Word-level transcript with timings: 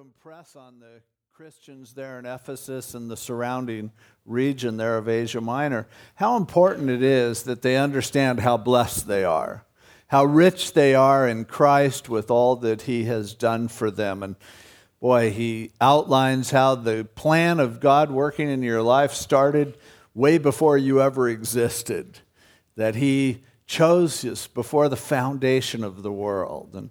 impress 0.00 0.56
on 0.56 0.80
the 0.80 1.02
Christians 1.30 1.92
there 1.92 2.18
in 2.18 2.24
Ephesus 2.24 2.94
and 2.94 3.10
the 3.10 3.16
surrounding 3.16 3.92
region 4.24 4.78
there 4.78 4.96
of 4.96 5.08
Asia 5.08 5.40
Minor 5.40 5.86
how 6.14 6.36
important 6.36 6.88
it 6.88 7.02
is 7.02 7.42
that 7.42 7.60
they 7.60 7.76
understand 7.76 8.40
how 8.40 8.56
blessed 8.56 9.06
they 9.06 9.24
are, 9.24 9.66
how 10.06 10.24
rich 10.24 10.72
they 10.72 10.94
are 10.94 11.28
in 11.28 11.44
Christ 11.44 12.08
with 12.08 12.30
all 12.30 12.56
that 12.56 12.82
He 12.82 13.04
has 13.04 13.34
done 13.34 13.68
for 13.68 13.90
them. 13.90 14.22
And 14.22 14.36
boy, 15.00 15.30
he 15.30 15.72
outlines 15.82 16.50
how 16.50 16.76
the 16.76 17.06
plan 17.14 17.60
of 17.60 17.80
God 17.80 18.10
working 18.10 18.48
in 18.48 18.62
your 18.62 18.82
life 18.82 19.12
started 19.12 19.76
way 20.14 20.38
before 20.38 20.78
you 20.78 21.02
ever 21.02 21.28
existed, 21.28 22.20
that 22.76 22.94
He 22.94 23.42
chose 23.66 24.24
us 24.24 24.46
before 24.46 24.88
the 24.88 24.96
foundation 24.96 25.84
of 25.84 26.02
the 26.02 26.12
world. 26.12 26.70
And 26.74 26.90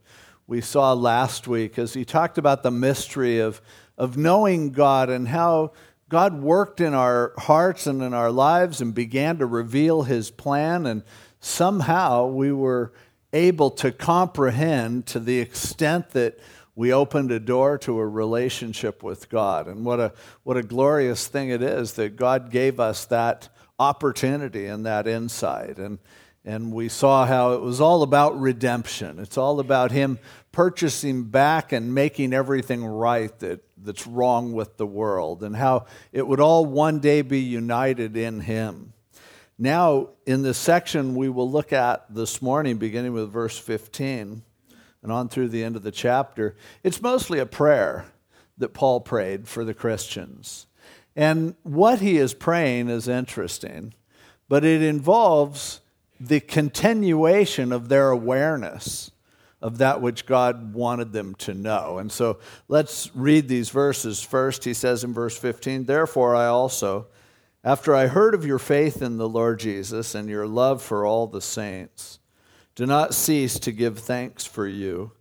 we 0.49 0.61
saw 0.61 0.93
last 0.93 1.47
week 1.47 1.77
as 1.77 1.93
he 1.93 2.03
talked 2.03 2.39
about 2.39 2.63
the 2.63 2.71
mystery 2.71 3.37
of, 3.37 3.61
of 3.99 4.17
knowing 4.17 4.71
God 4.71 5.11
and 5.11 5.27
how 5.27 5.73
God 6.09 6.41
worked 6.41 6.81
in 6.81 6.95
our 6.95 7.33
hearts 7.37 7.85
and 7.85 8.01
in 8.01 8.15
our 8.15 8.31
lives 8.31 8.81
and 8.81 8.95
began 8.95 9.37
to 9.37 9.45
reveal 9.45 10.01
his 10.01 10.31
plan. 10.31 10.87
And 10.87 11.03
somehow 11.39 12.25
we 12.25 12.51
were 12.51 12.93
able 13.31 13.69
to 13.69 13.91
comprehend 13.91 15.05
to 15.05 15.19
the 15.19 15.37
extent 15.37 16.09
that 16.11 16.39
we 16.75 16.91
opened 16.91 17.31
a 17.31 17.39
door 17.39 17.77
to 17.77 17.99
a 17.99 18.07
relationship 18.07 19.03
with 19.03 19.29
God. 19.29 19.67
And 19.67 19.85
what 19.85 19.99
a, 19.99 20.13
what 20.41 20.57
a 20.57 20.63
glorious 20.63 21.27
thing 21.27 21.49
it 21.49 21.61
is 21.61 21.93
that 21.93 22.15
God 22.15 22.49
gave 22.49 22.79
us 22.79 23.05
that 23.05 23.49
opportunity 23.77 24.65
and 24.65 24.83
that 24.87 25.05
insight. 25.05 25.77
And, 25.77 25.99
and 26.45 26.71
we 26.71 26.89
saw 26.89 27.25
how 27.27 27.53
it 27.53 27.61
was 27.61 27.79
all 27.79 28.01
about 28.01 28.39
redemption. 28.39 29.19
It's 29.19 29.37
all 29.37 29.59
about 29.59 29.91
Him 29.91 30.17
purchasing 30.51 31.23
back 31.23 31.71
and 31.71 31.93
making 31.93 32.33
everything 32.33 32.85
right 32.85 33.37
that, 33.39 33.61
that's 33.77 34.07
wrong 34.07 34.53
with 34.53 34.77
the 34.77 34.85
world, 34.85 35.43
and 35.43 35.55
how 35.55 35.85
it 36.11 36.27
would 36.27 36.39
all 36.39 36.65
one 36.65 36.99
day 36.99 37.21
be 37.21 37.39
united 37.39 38.17
in 38.17 38.41
Him. 38.41 38.93
Now, 39.57 40.09
in 40.25 40.41
this 40.41 40.57
section 40.57 41.15
we 41.15 41.29
will 41.29 41.49
look 41.49 41.73
at 41.73 42.13
this 42.13 42.41
morning, 42.41 42.77
beginning 42.77 43.13
with 43.13 43.31
verse 43.31 43.57
15 43.57 44.41
and 45.01 45.11
on 45.11 45.29
through 45.29 45.49
the 45.49 45.63
end 45.63 45.75
of 45.75 45.83
the 45.83 45.91
chapter, 45.91 46.55
it's 46.83 47.01
mostly 47.01 47.39
a 47.39 47.45
prayer 47.45 48.05
that 48.57 48.73
Paul 48.73 49.01
prayed 49.01 49.47
for 49.47 49.63
the 49.63 49.73
Christians. 49.73 50.67
And 51.15 51.55
what 51.63 51.99
he 51.99 52.17
is 52.17 52.33
praying 52.33 52.89
is 52.89 53.07
interesting, 53.07 53.93
but 54.47 54.63
it 54.63 54.81
involves 54.81 55.81
the 56.19 56.39
continuation 56.39 57.71
of 57.71 57.89
their 57.89 58.09
awareness 58.09 59.11
of 59.61 59.79
that 59.79 60.01
which 60.01 60.25
God 60.25 60.73
wanted 60.73 61.11
them 61.11 61.35
to 61.35 61.53
know. 61.53 61.97
And 61.97 62.11
so 62.11 62.39
let's 62.67 63.13
read 63.13 63.47
these 63.47 63.69
verses 63.69 64.21
first. 64.21 64.63
He 64.63 64.73
says 64.73 65.03
in 65.03 65.13
verse 65.13 65.37
15, 65.37 65.85
Therefore 65.85 66.35
I 66.35 66.45
also, 66.45 67.07
after 67.63 67.93
I 67.93 68.07
heard 68.07 68.33
of 68.33 68.45
your 68.45 68.59
faith 68.59 69.01
in 69.01 69.17
the 69.17 69.27
Lord 69.27 69.59
Jesus 69.59 70.15
and 70.15 70.29
your 70.29 70.47
love 70.47 70.81
for 70.81 71.05
all 71.05 71.27
the 71.27 71.41
saints, 71.41 72.19
do 72.75 72.85
not 72.85 73.13
cease 73.13 73.59
to 73.59 73.73
give 73.73 73.99
thanks 73.99 74.45
for 74.45 74.65
you, 74.65 75.11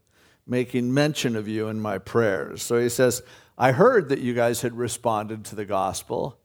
making 0.46 0.94
mention 0.94 1.34
of 1.34 1.48
you 1.48 1.66
in 1.66 1.80
my 1.80 1.98
prayers. 1.98 2.62
So 2.62 2.78
he 2.78 2.88
says, 2.88 3.22
I 3.56 3.72
heard 3.72 4.10
that 4.10 4.20
you 4.20 4.34
guys 4.34 4.62
had 4.62 4.78
responded 4.78 5.44
to 5.46 5.56
the 5.56 5.64
gospel, 5.64 6.38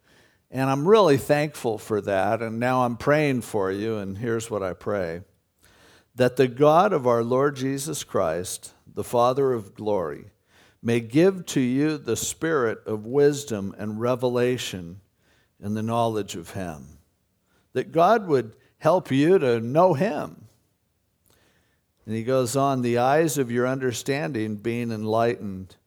and 0.50 0.68
I'm 0.68 0.88
really 0.88 1.18
thankful 1.18 1.78
for 1.78 2.02
that. 2.02 2.42
And 2.42 2.60
now 2.60 2.86
I'm 2.86 2.98
praying 2.98 3.42
for 3.42 3.72
you, 3.72 3.98
and 3.98 4.18
here's 4.18 4.50
what 4.50 4.64
I 4.64 4.74
pray 4.74 5.22
that 6.16 6.36
the 6.36 6.48
God 6.48 6.94
of 6.94 7.08
our 7.08 7.24
Lord 7.24 7.56
Jesus 7.56 8.04
Christ, 8.04 8.74
the 8.86 9.04
Father 9.04 9.54
of 9.54 9.74
glory, 9.74 10.26
may 10.82 11.00
give 11.00 11.46
to 11.48 11.62
you 11.62 11.98
the 11.98 12.16
spirit 12.16 12.80
of 12.86 13.06
wisdom 13.06 13.74
and 13.78 14.00
revelation 14.00 15.00
in 15.62 15.74
the 15.74 15.82
knowledge 15.82 16.36
of 16.36 16.52
Him. 16.52 17.00
That 17.74 17.92
God 17.92 18.28
would 18.28 18.56
help 18.78 19.10
you 19.10 19.40
to 19.40 19.60
know 19.60 19.94
Him. 19.94 20.46
And 22.06 22.16
he 22.16 22.24
goes 22.24 22.56
on, 22.56 22.82
the 22.82 22.98
eyes 22.98 23.38
of 23.38 23.50
your 23.50 23.66
understanding 23.66 24.58
being 24.58 24.92
enlightened, 24.92 25.78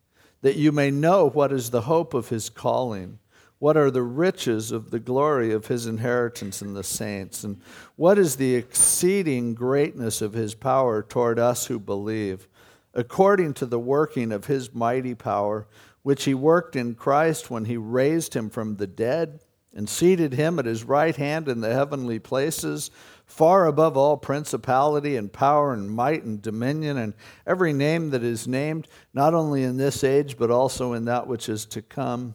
that 0.41 0.57
you 0.57 0.73
may 0.73 0.91
know 0.91 1.29
what 1.29 1.53
is 1.53 1.71
the 1.71 1.83
hope 1.83 2.15
of 2.15 2.31
His 2.31 2.49
calling 2.49 3.19
what 3.59 3.77
are 3.77 3.91
the 3.91 4.03
riches 4.03 4.71
of 4.71 4.91
the 4.91 4.99
glory 4.99 5.53
of 5.53 5.67
his 5.67 5.87
inheritance 5.87 6.61
in 6.61 6.75
the 6.75 6.85
saints? 6.85 7.43
And 7.43 7.61
what 7.97 8.19
is 8.19 8.37
the 8.37 8.55
exceeding 8.55 9.55
greatness 9.55 10.21
of 10.21 10.35
his 10.35 10.55
power 10.55 11.03
toward 11.03 11.39
us 11.39 11.67
who 11.67 11.79
believe, 11.79 12.49
according 12.93 13.55
to 13.55 13.67
the 13.67 13.79
working 13.79 14.31
of 14.31 14.47
his 14.47 14.75
mighty 14.75 15.15
power, 15.15 15.67
which 16.03 16.25
he 16.25 16.35
worked 16.35 16.77
in 16.77 16.95
Christ 16.95 17.51
when 17.51 17.65
he 17.65 17.77
raised 17.77 18.35
him 18.35 18.51
from 18.51 18.77
the 18.77 18.87
dead 18.87 19.41
and 19.75 19.89
seated 19.89 20.33
him 20.33 20.59
at 20.59 20.65
his 20.65 20.85
right 20.85 21.17
hand 21.17 21.49
in 21.49 21.61
the 21.61 21.73
heavenly 21.73 22.19
places, 22.19 22.91
far 23.27 23.67
above 23.67 23.97
all 23.97 24.17
principality 24.17 25.17
and 25.17 25.33
power 25.33 25.73
and 25.73 25.91
might 25.91 26.23
and 26.25 26.41
dominion 26.41 26.97
and 26.97 27.13
every 27.47 27.73
name 27.73 28.11
that 28.11 28.23
is 28.23 28.47
named, 28.47 28.89
not 29.13 29.35
only 29.35 29.63
in 29.63 29.77
this 29.77 30.05
age, 30.05 30.39
but 30.39 30.51
also 30.51 30.93
in 30.93 31.07
that 31.07 31.27
which 31.27 31.49
is 31.49 31.67
to 31.67 31.83
come? 31.83 32.35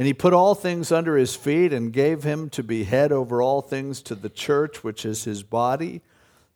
And 0.00 0.06
he 0.06 0.14
put 0.14 0.32
all 0.32 0.54
things 0.54 0.90
under 0.90 1.14
his 1.14 1.36
feet 1.36 1.74
and 1.74 1.92
gave 1.92 2.22
him 2.22 2.48
to 2.50 2.62
be 2.62 2.84
head 2.84 3.12
over 3.12 3.42
all 3.42 3.60
things 3.60 4.00
to 4.04 4.14
the 4.14 4.30
church, 4.30 4.82
which 4.82 5.04
is 5.04 5.24
his 5.24 5.42
body, 5.42 6.00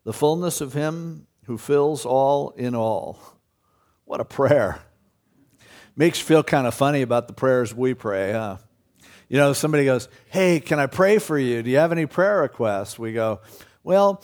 the 0.03 0.13
fullness 0.13 0.61
of 0.61 0.73
him 0.73 1.27
who 1.43 1.59
fills 1.59 2.07
all 2.07 2.49
in 2.57 2.73
all. 2.73 3.19
What 4.05 4.19
a 4.19 4.25
prayer. 4.25 4.79
Makes 5.95 6.17
you 6.21 6.25
feel 6.25 6.41
kind 6.41 6.65
of 6.65 6.73
funny 6.73 7.03
about 7.03 7.27
the 7.27 7.35
prayers 7.35 7.71
we 7.71 7.93
pray, 7.93 8.31
huh? 8.31 8.57
You 9.29 9.37
know, 9.37 9.53
somebody 9.53 9.85
goes, 9.85 10.09
Hey, 10.31 10.59
can 10.59 10.79
I 10.79 10.87
pray 10.87 11.19
for 11.19 11.37
you? 11.37 11.61
Do 11.61 11.69
you 11.69 11.77
have 11.77 11.91
any 11.91 12.07
prayer 12.07 12.41
requests? 12.41 12.97
We 12.97 13.13
go, 13.13 13.41
Well, 13.83 14.23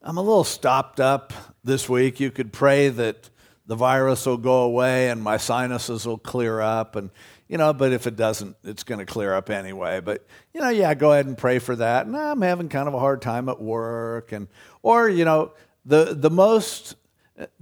I'm 0.00 0.16
a 0.16 0.22
little 0.22 0.44
stopped 0.44 0.98
up 0.98 1.34
this 1.62 1.90
week. 1.90 2.20
You 2.20 2.30
could 2.30 2.54
pray 2.54 2.88
that 2.88 3.28
the 3.66 3.76
virus 3.76 4.24
will 4.24 4.38
go 4.38 4.62
away 4.62 5.10
and 5.10 5.22
my 5.22 5.36
sinuses 5.36 6.06
will 6.06 6.18
clear 6.18 6.62
up. 6.62 6.96
And 6.96 7.10
you 7.52 7.58
know, 7.58 7.74
but 7.74 7.92
if 7.92 8.06
it 8.06 8.16
doesn't, 8.16 8.56
it's 8.64 8.82
going 8.82 8.98
to 8.98 9.04
clear 9.04 9.34
up 9.34 9.50
anyway. 9.50 10.00
But, 10.00 10.26
you 10.54 10.62
know, 10.62 10.70
yeah, 10.70 10.94
go 10.94 11.12
ahead 11.12 11.26
and 11.26 11.36
pray 11.36 11.58
for 11.58 11.76
that. 11.76 12.06
And 12.06 12.16
I'm 12.16 12.40
having 12.40 12.70
kind 12.70 12.88
of 12.88 12.94
a 12.94 12.98
hard 12.98 13.20
time 13.20 13.50
at 13.50 13.60
work. 13.60 14.32
And, 14.32 14.48
or, 14.80 15.06
you 15.06 15.26
know, 15.26 15.52
the, 15.84 16.16
the 16.18 16.30
most, 16.30 16.96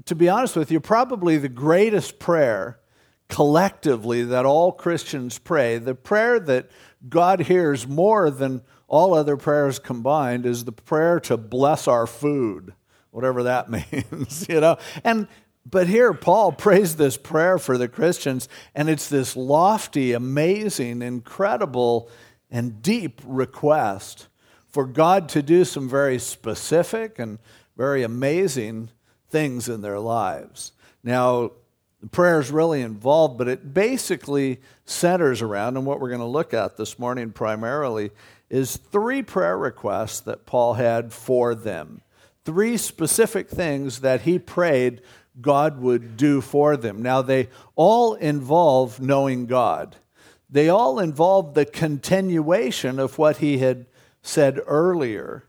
to 0.04 0.14
be 0.14 0.28
honest 0.28 0.54
with 0.54 0.70
you, 0.70 0.78
probably 0.78 1.38
the 1.38 1.48
greatest 1.48 2.20
prayer 2.20 2.78
collectively 3.26 4.22
that 4.22 4.46
all 4.46 4.70
Christians 4.70 5.38
pray, 5.38 5.78
the 5.78 5.96
prayer 5.96 6.38
that 6.38 6.70
God 7.08 7.40
hears 7.40 7.88
more 7.88 8.30
than 8.30 8.62
all 8.86 9.12
other 9.12 9.36
prayers 9.36 9.80
combined, 9.80 10.46
is 10.46 10.66
the 10.66 10.72
prayer 10.72 11.18
to 11.18 11.36
bless 11.36 11.88
our 11.88 12.06
food, 12.06 12.74
whatever 13.10 13.42
that 13.42 13.68
means, 13.92 14.46
you 14.48 14.60
know. 14.60 14.78
And 15.02 15.26
but 15.68 15.86
here, 15.86 16.12
Paul 16.12 16.52
prays 16.66 16.96
this 16.96 17.16
prayer 17.16 17.58
for 17.58 17.78
the 17.78 17.88
Christians, 17.88 18.48
and 18.74 18.88
it's 18.88 19.08
this 19.08 19.36
lofty, 19.36 20.12
amazing, 20.12 21.02
incredible, 21.02 22.08
and 22.50 22.82
deep 22.82 23.20
request 23.24 24.28
for 24.68 24.86
God 24.86 25.28
to 25.30 25.42
do 25.42 25.64
some 25.64 25.88
very 25.88 26.18
specific 26.18 27.18
and 27.18 27.38
very 27.76 28.02
amazing 28.02 28.90
things 29.28 29.68
in 29.68 29.80
their 29.80 29.98
lives. 29.98 30.72
Now, 31.02 31.52
the 32.00 32.08
prayer 32.08 32.40
is 32.40 32.50
really 32.50 32.80
involved, 32.82 33.36
but 33.36 33.48
it 33.48 33.74
basically 33.74 34.60
centers 34.84 35.42
around, 35.42 35.76
and 35.76 35.86
what 35.86 36.00
we're 36.00 36.08
going 36.08 36.20
to 36.20 36.26
look 36.26 36.54
at 36.54 36.76
this 36.76 36.98
morning 36.98 37.30
primarily 37.30 38.10
is 38.48 38.76
three 38.76 39.22
prayer 39.22 39.56
requests 39.56 40.20
that 40.20 40.46
Paul 40.46 40.74
had 40.74 41.12
for 41.12 41.54
them. 41.54 42.02
Three 42.44 42.76
specific 42.78 43.48
things 43.48 44.00
that 44.00 44.22
he 44.22 44.38
prayed 44.38 45.02
God 45.40 45.80
would 45.80 46.16
do 46.16 46.40
for 46.40 46.76
them. 46.76 47.02
Now, 47.02 47.22
they 47.22 47.48
all 47.76 48.14
involve 48.14 49.00
knowing 49.00 49.46
God. 49.46 49.96
They 50.48 50.68
all 50.68 50.98
involve 50.98 51.54
the 51.54 51.64
continuation 51.64 52.98
of 52.98 53.18
what 53.18 53.38
he 53.38 53.58
had 53.58 53.86
said 54.22 54.60
earlier, 54.66 55.44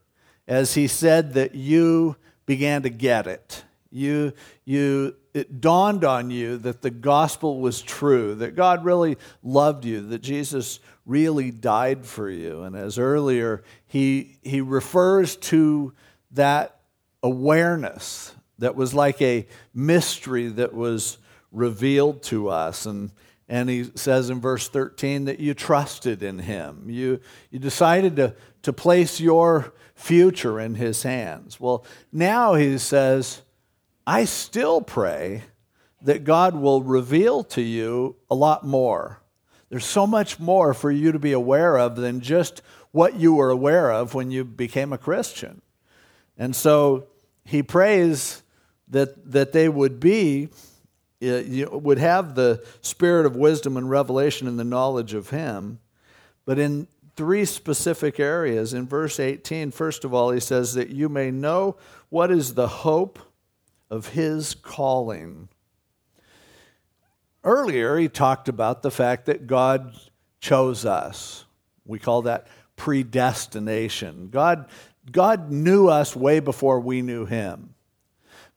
as 0.47 0.75
he 0.75 0.87
said 0.87 1.33
that 1.33 1.55
you 1.55 2.15
began 2.45 2.83
to 2.83 2.89
get 2.89 3.27
it. 3.27 3.63
You, 3.89 4.33
you, 4.63 5.15
it 5.33 5.59
dawned 5.59 6.05
on 6.05 6.29
you 6.29 6.57
that 6.59 6.81
the 6.81 6.91
gospel 6.91 7.59
was 7.59 7.81
true, 7.81 8.35
that 8.35 8.55
God 8.55 8.85
really 8.85 9.17
loved 9.43 9.85
you, 9.85 10.01
that 10.07 10.21
Jesus 10.21 10.79
really 11.05 11.51
died 11.51 12.05
for 12.05 12.29
you. 12.29 12.63
And 12.63 12.75
as 12.75 12.97
earlier, 12.97 13.63
he, 13.87 14.37
he 14.43 14.61
refers 14.61 15.35
to 15.37 15.93
that 16.31 16.79
awareness 17.23 18.35
that 18.61 18.75
was 18.75 18.93
like 18.93 19.21
a 19.21 19.47
mystery 19.73 20.47
that 20.47 20.73
was 20.73 21.17
revealed 21.51 22.21
to 22.23 22.49
us. 22.49 22.85
And, 22.85 23.11
and 23.49 23.69
he 23.69 23.91
says 23.95 24.29
in 24.29 24.39
verse 24.39 24.69
13 24.69 25.25
that 25.25 25.39
you 25.39 25.53
trusted 25.53 26.23
in 26.23 26.39
him. 26.39 26.85
You, 26.87 27.19
you 27.49 27.59
decided 27.59 28.15
to, 28.17 28.35
to 28.61 28.71
place 28.71 29.19
your 29.19 29.73
future 29.95 30.59
in 30.59 30.75
his 30.75 31.01
hands. 31.03 31.59
Well, 31.59 31.85
now 32.11 32.53
he 32.53 32.77
says, 32.77 33.41
I 34.05 34.25
still 34.25 34.81
pray 34.81 35.43
that 36.03 36.23
God 36.23 36.55
will 36.55 36.83
reveal 36.83 37.43
to 37.45 37.61
you 37.61 38.15
a 38.29 38.35
lot 38.35 38.65
more. 38.65 39.21
There's 39.69 39.85
so 39.85 40.05
much 40.05 40.39
more 40.39 40.73
for 40.75 40.91
you 40.91 41.11
to 41.11 41.19
be 41.19 41.31
aware 41.31 41.77
of 41.77 41.95
than 41.95 42.21
just 42.21 42.61
what 42.91 43.15
you 43.15 43.33
were 43.33 43.49
aware 43.49 43.91
of 43.91 44.13
when 44.13 44.29
you 44.29 44.43
became 44.43 44.93
a 44.93 44.97
Christian. 44.97 45.61
And 46.37 46.55
so 46.55 47.07
he 47.43 47.63
prays 47.63 48.43
that, 48.91 49.31
that 49.31 49.51
they 49.51 49.67
would 49.67 49.99
be, 49.99 50.49
uh, 51.23 51.41
would 51.71 51.97
have 51.97 52.35
the 52.35 52.63
spirit 52.81 53.25
of 53.25 53.35
wisdom 53.35 53.77
and 53.77 53.89
revelation 53.89 54.47
and 54.47 54.59
the 54.59 54.63
knowledge 54.63 55.13
of 55.13 55.29
him. 55.29 55.79
But 56.45 56.59
in 56.59 56.87
three 57.15 57.45
specific 57.45 58.19
areas, 58.19 58.73
in 58.73 58.87
verse 58.87 59.19
18, 59.19 59.71
first 59.71 60.03
of 60.03 60.13
all, 60.13 60.31
he 60.31 60.39
says 60.39 60.73
that 60.75 60.89
you 60.89 61.09
may 61.09 61.31
know 61.31 61.77
what 62.09 62.31
is 62.31 62.53
the 62.53 62.67
hope 62.67 63.19
of 63.89 64.09
his 64.09 64.55
calling. 64.55 65.49
Earlier, 67.43 67.97
he 67.97 68.07
talked 68.07 68.47
about 68.49 68.81
the 68.81 68.91
fact 68.91 69.25
that 69.25 69.47
God 69.47 69.95
chose 70.39 70.85
us. 70.85 71.45
We 71.85 71.99
call 71.99 72.23
that 72.23 72.47
predestination. 72.75 74.29
God, 74.29 74.67
God 75.11 75.51
knew 75.51 75.87
us 75.87 76.15
way 76.15 76.39
before 76.39 76.79
we 76.79 77.01
knew 77.01 77.25
him. 77.25 77.70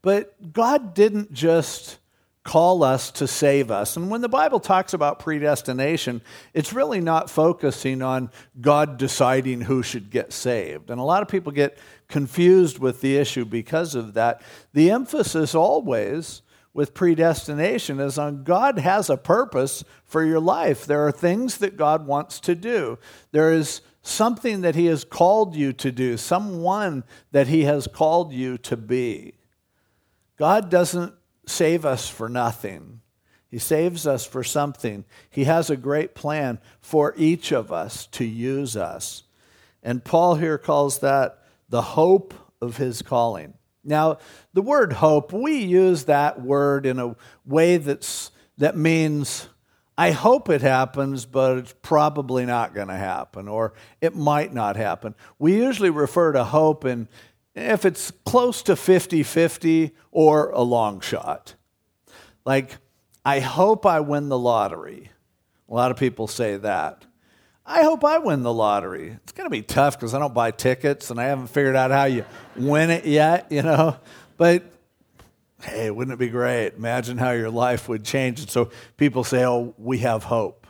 But 0.05 0.53
God 0.53 0.93
didn't 0.93 1.33
just 1.33 1.99
call 2.43 2.83
us 2.85 3.11
to 3.13 3.27
save 3.27 3.71
us. 3.71 3.97
And 3.97 4.11
when 4.11 4.21
the 4.21 4.29
Bible 4.29 4.61
talks 4.61 4.93
about 4.93 5.19
predestination, 5.19 6.21
it's 6.53 6.75
really 6.75 7.01
not 7.01 7.31
focusing 7.31 8.03
on 8.03 8.31
God 8.61 8.99
deciding 8.99 9.63
who 9.63 9.83
should 9.83 10.11
get 10.11 10.31
saved. 10.35 10.91
And 10.91 11.01
a 11.01 11.05
lot 11.05 11.23
of 11.23 11.29
people 11.29 11.53
get 11.53 11.79
confused 12.07 12.79
with 12.79 13.01
the 13.01 13.17
issue 13.17 13.47
because 13.47 13.95
of 13.95 14.13
that. 14.13 14.43
The 14.75 14.91
emphasis 14.91 15.55
always 15.55 16.43
with 16.75 16.93
predestination 16.93 17.99
is 17.99 18.19
on 18.19 18.45
God 18.45 18.79
has 18.79 19.09
a 19.09 19.17
purpose 19.17 19.85
for 20.05 20.23
your 20.23 20.41
life. 20.41 20.85
There 20.85 21.07
are 21.07 21.13
things 21.13 21.57
that 21.59 21.79
God 21.79 22.07
wants 22.07 22.41
to 22.41 22.55
do. 22.55 22.99
There 23.33 23.55
is 23.55 23.81
something 24.03 24.61
that 24.61 24.75
He 24.75 24.85
has 24.87 25.03
called 25.03 25.57
you 25.57 25.73
to 25.73 25.91
do, 25.91 26.19
someone 26.19 27.05
that 27.33 27.47
He 27.47 27.65
has 27.65 27.87
called 27.87 28.35
you 28.35 28.59
to 28.59 28.77
be. 28.77 29.34
God 30.37 30.71
doesn't 30.71 31.15
save 31.47 31.85
us 31.85 32.09
for 32.09 32.29
nothing. 32.29 33.01
He 33.51 33.59
saves 33.59 34.07
us 34.07 34.27
for 34.27 34.43
something. 34.43 35.05
He 35.31 35.45
has 35.45 35.71
a 35.71 35.77
great 35.77 36.15
plan 36.15 36.59
for 36.81 37.15
each 37.17 37.53
of 37.53 37.71
us 37.71 38.07
to 38.09 38.25
use 38.25 38.77
us. 38.77 39.23
And 39.83 40.03
Paul 40.03 40.35
here 40.37 40.59
calls 40.59 40.99
that 41.01 41.39
the 41.69 41.83
hope 41.83 42.35
of 42.61 42.79
his 42.79 43.03
calling. 43.03 43.55
Now, 43.85 44.19
the 44.55 44.63
word 44.63 44.95
hope, 44.95 45.33
we 45.33 45.59
use 45.59 46.05
that 46.05 46.41
word 46.41 46.87
in 46.87 46.99
a 46.99 47.17
way 47.45 47.77
that's, 47.77 48.31
that 48.59 48.77
means, 48.77 49.47
I 49.97 50.11
hope 50.11 50.49
it 50.49 50.63
happens, 50.63 51.27
but 51.27 51.59
it's 51.59 51.75
probably 51.83 52.47
not 52.47 52.75
going 52.75 52.89
to 52.89 52.95
happen, 52.95 53.47
or 53.47 53.75
it 54.01 54.17
might 54.17 54.53
not 54.53 54.77
happen. 54.77 55.15
We 55.39 55.55
usually 55.55 55.91
refer 55.91 56.33
to 56.33 56.45
hope 56.45 56.85
in, 56.85 57.09
if 57.55 57.85
it's 57.85 58.11
close 58.25 58.63
to 58.65 58.77
50 58.77 59.23
50 59.23 59.93
or 60.11 60.51
a 60.51 60.63
long 60.63 61.01
shot. 61.01 61.55
Like, 62.45 62.79
I 63.25 63.41
hope 63.41 63.87
I 63.87 64.01
win 64.01 64.29
the 64.29 64.39
lottery. 64.39 65.11
A 65.69 65.75
lot 65.75 65.91
of 65.91 65.97
people 65.97 66.27
say 66.27 66.57
that. 66.59 67.07
I 67.67 67.83
hope 67.83 68.05
I 68.05 68.19
win 68.19 68.43
the 68.43 68.53
lottery. 68.53 69.17
It's 69.23 69.33
going 69.33 69.47
to 69.47 69.51
be 69.51 69.63
tough 69.63 69.99
because 69.99 70.13
I 70.13 70.19
don't 70.19 70.35
buy 70.35 70.51
tickets 70.51 71.11
and 71.11 71.19
I 71.19 71.25
haven't 71.25 71.47
figured 71.47 71.77
out 71.77 71.91
how 71.91 72.05
you 72.05 72.27
win 72.57 72.91
it 72.91 73.07
yet, 73.07 73.51
you 73.51 73.63
know. 73.63 73.97
But 74.37 74.65
hey, 75.63 75.91
wouldn't 75.91 76.13
it 76.13 76.19
be 76.19 76.29
great? 76.29 76.75
Imagine 76.75 77.17
how 77.17 77.31
your 77.31 77.51
life 77.51 77.89
would 77.89 78.05
change. 78.05 78.41
And 78.41 78.51
so 78.51 78.71
people 78.99 79.25
say, 79.25 79.47
"Oh, 79.47 79.75
we 79.79 79.99
have 79.99 80.25
hope." 80.25 80.67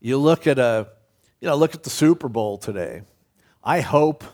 You 0.00 0.18
look 0.18 0.46
at 0.46 0.58
a, 0.58 0.88
you 1.40 1.48
know, 1.48 1.56
look 1.56 1.74
at 1.74 1.84
the 1.84 1.90
Super 1.90 2.28
Bowl 2.28 2.58
today. 2.58 3.02
I 3.64 3.80
hope 3.80 4.24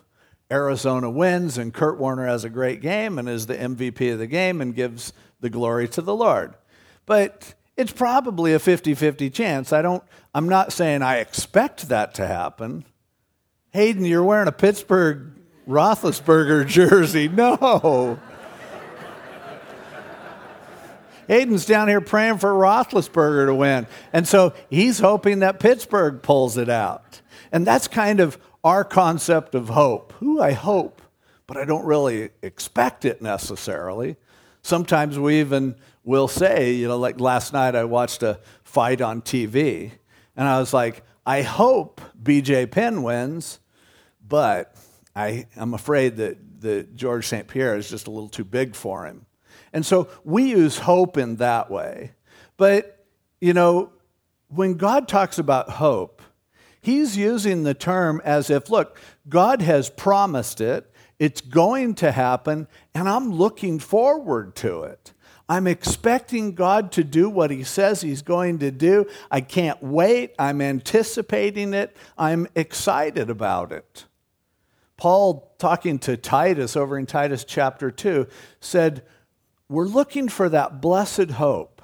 Arizona 0.50 1.10
wins 1.10 1.58
and 1.58 1.74
Kurt 1.74 1.98
Warner 1.98 2.26
has 2.26 2.44
a 2.44 2.50
great 2.50 2.80
game 2.80 3.18
and 3.18 3.28
is 3.28 3.46
the 3.46 3.56
MVP 3.56 4.12
of 4.12 4.18
the 4.18 4.26
game 4.26 4.60
and 4.60 4.74
gives 4.74 5.12
the 5.40 5.50
glory 5.50 5.88
to 5.88 6.02
the 6.02 6.14
Lord. 6.14 6.54
But 7.04 7.54
it's 7.76 7.92
probably 7.92 8.54
a 8.54 8.58
50-50 8.58 9.32
chance. 9.32 9.72
I 9.72 9.82
don't 9.82 10.04
I'm 10.34 10.48
not 10.48 10.72
saying 10.72 11.02
I 11.02 11.18
expect 11.18 11.88
that 11.88 12.14
to 12.14 12.26
happen. 12.26 12.84
Hayden, 13.72 14.04
you're 14.04 14.22
wearing 14.22 14.48
a 14.48 14.52
Pittsburgh 14.52 15.32
Roethlisberger 15.68 16.66
jersey. 16.68 17.28
No. 17.28 18.18
Hayden's 21.28 21.66
down 21.66 21.88
here 21.88 22.00
praying 22.00 22.38
for 22.38 22.52
Roethlisberger 22.52 23.46
to 23.46 23.54
win. 23.54 23.86
And 24.12 24.28
so 24.28 24.54
he's 24.70 25.00
hoping 25.00 25.40
that 25.40 25.58
Pittsburgh 25.58 26.22
pulls 26.22 26.56
it 26.56 26.68
out. 26.68 27.20
And 27.50 27.66
that's 27.66 27.88
kind 27.88 28.20
of 28.20 28.38
our 28.66 28.82
concept 28.82 29.54
of 29.54 29.68
hope. 29.68 30.12
Who 30.14 30.40
I 30.40 30.50
hope, 30.50 31.00
but 31.46 31.56
I 31.56 31.64
don't 31.64 31.86
really 31.86 32.30
expect 32.42 33.04
it 33.04 33.22
necessarily. 33.22 34.16
Sometimes 34.62 35.16
we 35.20 35.38
even 35.38 35.76
will 36.02 36.26
say, 36.26 36.72
you 36.72 36.88
know, 36.88 36.98
like 36.98 37.20
last 37.20 37.52
night 37.52 37.76
I 37.76 37.84
watched 37.84 38.24
a 38.24 38.40
fight 38.64 39.00
on 39.00 39.22
TV, 39.22 39.92
and 40.36 40.48
I 40.48 40.58
was 40.58 40.74
like, 40.74 41.04
I 41.24 41.42
hope 41.42 42.00
BJ 42.20 42.68
Penn 42.68 43.04
wins, 43.04 43.60
but 44.26 44.74
I, 45.14 45.46
I'm 45.54 45.72
afraid 45.72 46.16
that, 46.16 46.60
that 46.62 46.96
George 46.96 47.28
St. 47.28 47.46
Pierre 47.46 47.76
is 47.76 47.88
just 47.88 48.08
a 48.08 48.10
little 48.10 48.28
too 48.28 48.44
big 48.44 48.74
for 48.74 49.06
him. 49.06 49.26
And 49.72 49.86
so 49.86 50.08
we 50.24 50.50
use 50.50 50.76
hope 50.76 51.16
in 51.16 51.36
that 51.36 51.70
way. 51.70 52.14
But, 52.56 53.06
you 53.40 53.54
know, 53.54 53.92
when 54.48 54.74
God 54.74 55.06
talks 55.06 55.38
about 55.38 55.70
hope, 55.70 56.15
He's 56.86 57.16
using 57.16 57.64
the 57.64 57.74
term 57.74 58.22
as 58.24 58.48
if, 58.48 58.70
look, 58.70 58.96
God 59.28 59.60
has 59.60 59.90
promised 59.90 60.60
it, 60.60 60.88
it's 61.18 61.40
going 61.40 61.96
to 61.96 62.12
happen, 62.12 62.68
and 62.94 63.08
I'm 63.08 63.32
looking 63.32 63.80
forward 63.80 64.54
to 64.58 64.84
it. 64.84 65.12
I'm 65.48 65.66
expecting 65.66 66.54
God 66.54 66.92
to 66.92 67.02
do 67.02 67.28
what 67.28 67.50
He 67.50 67.64
says 67.64 68.02
He's 68.02 68.22
going 68.22 68.60
to 68.60 68.70
do. 68.70 69.06
I 69.32 69.40
can't 69.40 69.82
wait. 69.82 70.36
I'm 70.38 70.60
anticipating 70.60 71.74
it. 71.74 71.96
I'm 72.16 72.46
excited 72.54 73.30
about 73.30 73.72
it. 73.72 74.04
Paul, 74.96 75.56
talking 75.58 75.98
to 75.98 76.16
Titus 76.16 76.76
over 76.76 76.96
in 76.96 77.06
Titus 77.06 77.42
chapter 77.42 77.90
2, 77.90 78.28
said, 78.60 79.02
We're 79.68 79.86
looking 79.86 80.28
for 80.28 80.48
that 80.50 80.80
blessed 80.80 81.32
hope 81.32 81.75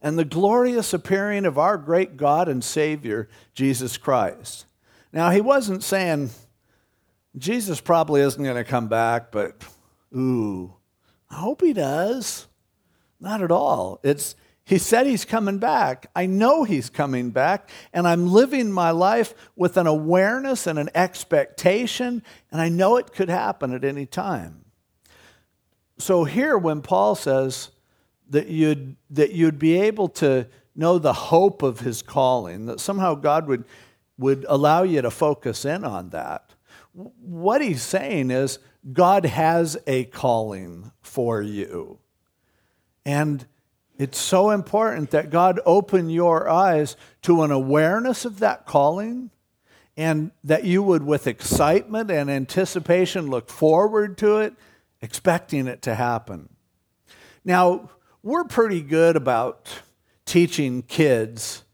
and 0.00 0.18
the 0.18 0.24
glorious 0.24 0.92
appearing 0.92 1.44
of 1.44 1.58
our 1.58 1.76
great 1.76 2.16
God 2.16 2.48
and 2.48 2.62
Savior, 2.62 3.28
Jesus 3.54 3.96
Christ. 3.96 4.66
Now, 5.12 5.30
he 5.30 5.40
wasn't 5.40 5.82
saying 5.82 6.30
Jesus 7.36 7.80
probably 7.80 8.20
isn't 8.20 8.42
going 8.42 8.56
to 8.56 8.64
come 8.64 8.88
back, 8.88 9.32
but 9.32 9.62
ooh, 10.16 10.74
I 11.30 11.36
hope 11.36 11.62
he 11.62 11.72
does. 11.72 12.46
Not 13.20 13.42
at 13.42 13.50
all. 13.50 14.00
It's 14.02 14.36
he 14.68 14.76
said 14.76 15.06
he's 15.06 15.24
coming 15.24 15.56
back. 15.56 16.10
I 16.14 16.26
know 16.26 16.62
he's 16.62 16.90
coming 16.90 17.30
back, 17.30 17.70
and 17.94 18.06
I'm 18.06 18.30
living 18.30 18.70
my 18.70 18.90
life 18.90 19.34
with 19.56 19.78
an 19.78 19.86
awareness 19.86 20.66
and 20.66 20.78
an 20.78 20.90
expectation, 20.94 22.22
and 22.52 22.60
I 22.60 22.68
know 22.68 22.98
it 22.98 23.14
could 23.14 23.30
happen 23.30 23.72
at 23.72 23.82
any 23.82 24.04
time. 24.04 24.66
So 25.96 26.24
here 26.24 26.58
when 26.58 26.82
Paul 26.82 27.14
says, 27.14 27.70
that 28.30 28.48
you'd, 28.48 28.96
that 29.10 29.32
you'd 29.32 29.58
be 29.58 29.78
able 29.80 30.08
to 30.08 30.46
know 30.74 30.98
the 30.98 31.12
hope 31.12 31.62
of 31.62 31.80
his 31.80 32.02
calling, 32.02 32.66
that 32.66 32.80
somehow 32.80 33.14
God 33.14 33.46
would, 33.46 33.64
would 34.16 34.44
allow 34.48 34.82
you 34.82 35.02
to 35.02 35.10
focus 35.10 35.64
in 35.64 35.84
on 35.84 36.10
that. 36.10 36.54
What 36.92 37.62
he's 37.62 37.82
saying 37.82 38.30
is, 38.30 38.58
God 38.92 39.26
has 39.26 39.76
a 39.86 40.04
calling 40.04 40.92
for 41.02 41.42
you. 41.42 41.98
And 43.04 43.46
it's 43.98 44.18
so 44.18 44.50
important 44.50 45.10
that 45.10 45.30
God 45.30 45.60
open 45.66 46.08
your 46.10 46.48
eyes 46.48 46.96
to 47.22 47.42
an 47.42 47.50
awareness 47.50 48.24
of 48.24 48.38
that 48.38 48.66
calling 48.66 49.30
and 49.96 50.30
that 50.44 50.62
you 50.62 50.82
would, 50.84 51.02
with 51.02 51.26
excitement 51.26 52.08
and 52.10 52.30
anticipation, 52.30 53.28
look 53.28 53.48
forward 53.48 54.16
to 54.18 54.36
it, 54.36 54.54
expecting 55.02 55.66
it 55.66 55.82
to 55.82 55.96
happen. 55.96 56.48
Now, 57.44 57.90
we're 58.22 58.44
pretty 58.44 58.80
good 58.80 59.16
about 59.16 59.68
teaching 60.24 60.82
kids 60.82 61.64